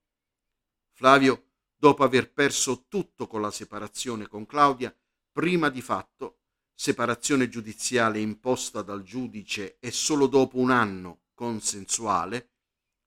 Flavio, 0.93 1.45
dopo 1.75 2.03
aver 2.03 2.31
perso 2.31 2.85
tutto 2.87 3.27
con 3.27 3.41
la 3.41 3.51
separazione 3.51 4.27
con 4.27 4.45
Claudia, 4.45 4.95
prima 5.31 5.69
di 5.69 5.81
fatto, 5.81 6.39
separazione 6.73 7.49
giudiziale 7.49 8.19
imposta 8.19 8.81
dal 8.81 9.03
giudice 9.03 9.77
e 9.79 9.91
solo 9.91 10.27
dopo 10.27 10.57
un 10.57 10.71
anno 10.71 11.21
consensuale, 11.33 12.49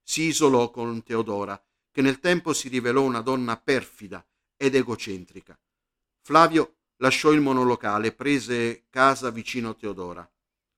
si 0.01 0.23
isolò 0.23 0.69
con 0.71 1.03
Teodora, 1.03 1.61
che 1.91 2.01
nel 2.01 2.19
tempo 2.19 2.53
si 2.53 2.67
rivelò 2.67 3.03
una 3.03 3.21
donna 3.21 3.57
perfida 3.57 4.25
ed 4.57 4.75
egocentrica. 4.75 5.57
Flavio 6.19 6.74
lasciò 6.97 7.31
il 7.31 7.41
monolocale 7.41 8.07
e 8.07 8.13
prese 8.13 8.85
casa 8.89 9.29
vicino 9.29 9.69
a 9.69 9.73
Teodora. 9.73 10.29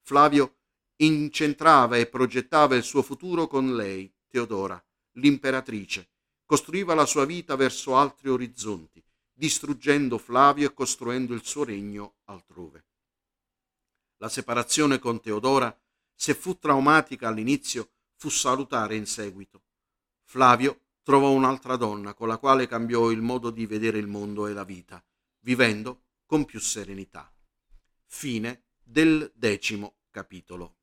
Flavio 0.02 0.56
incentrava 0.98 1.98
e 1.98 2.08
progettava 2.08 2.76
il 2.76 2.84
suo 2.84 3.02
futuro 3.02 3.48
con 3.48 3.76
lei, 3.76 4.12
Teodora, 4.28 4.84
l'imperatrice, 5.14 6.10
costruiva 6.46 6.96
la 6.96 7.06
sua 7.06 7.26
vita 7.26 7.56
verso 7.56 7.96
altri 7.96 8.30
orizzonti, 8.30 9.04
distruggendo 9.34 10.18
Flavio 10.18 10.68
e 10.68 10.74
costruendo 10.74 11.34
il 11.34 11.44
suo 11.44 11.64
regno 11.64 12.16
altrove. 12.26 12.86
La 14.18 14.30
separazione 14.30 14.98
con 14.98 15.22
Teodora, 15.22 15.78
se 16.16 16.34
fu 16.34 16.58
traumatica 16.58 17.28
all'inizio, 17.28 17.92
fu 18.16 18.30
salutare 18.30 18.96
in 18.96 19.06
seguito. 19.06 19.62
Flavio 20.24 20.80
trovò 21.04 21.32
un'altra 21.32 21.76
donna 21.76 22.16
con 22.16 22.28
la 22.28 22.38
quale 22.38 22.68
cambiò 22.68 23.12
il 23.12 23.22
modo 23.22 23.52
di 23.52 23.68
vedere 23.68 24.00
il 24.00 24.08
mondo 24.08 24.48
e 24.48 24.54
la 24.54 24.64
vita, 24.64 25.04
vivendo 25.42 26.07
con 26.28 26.46
più 26.46 26.60
serenità. 26.60 27.34
Fine 28.06 28.66
del 28.84 29.32
decimo 29.34 30.02
capitolo. 30.12 30.77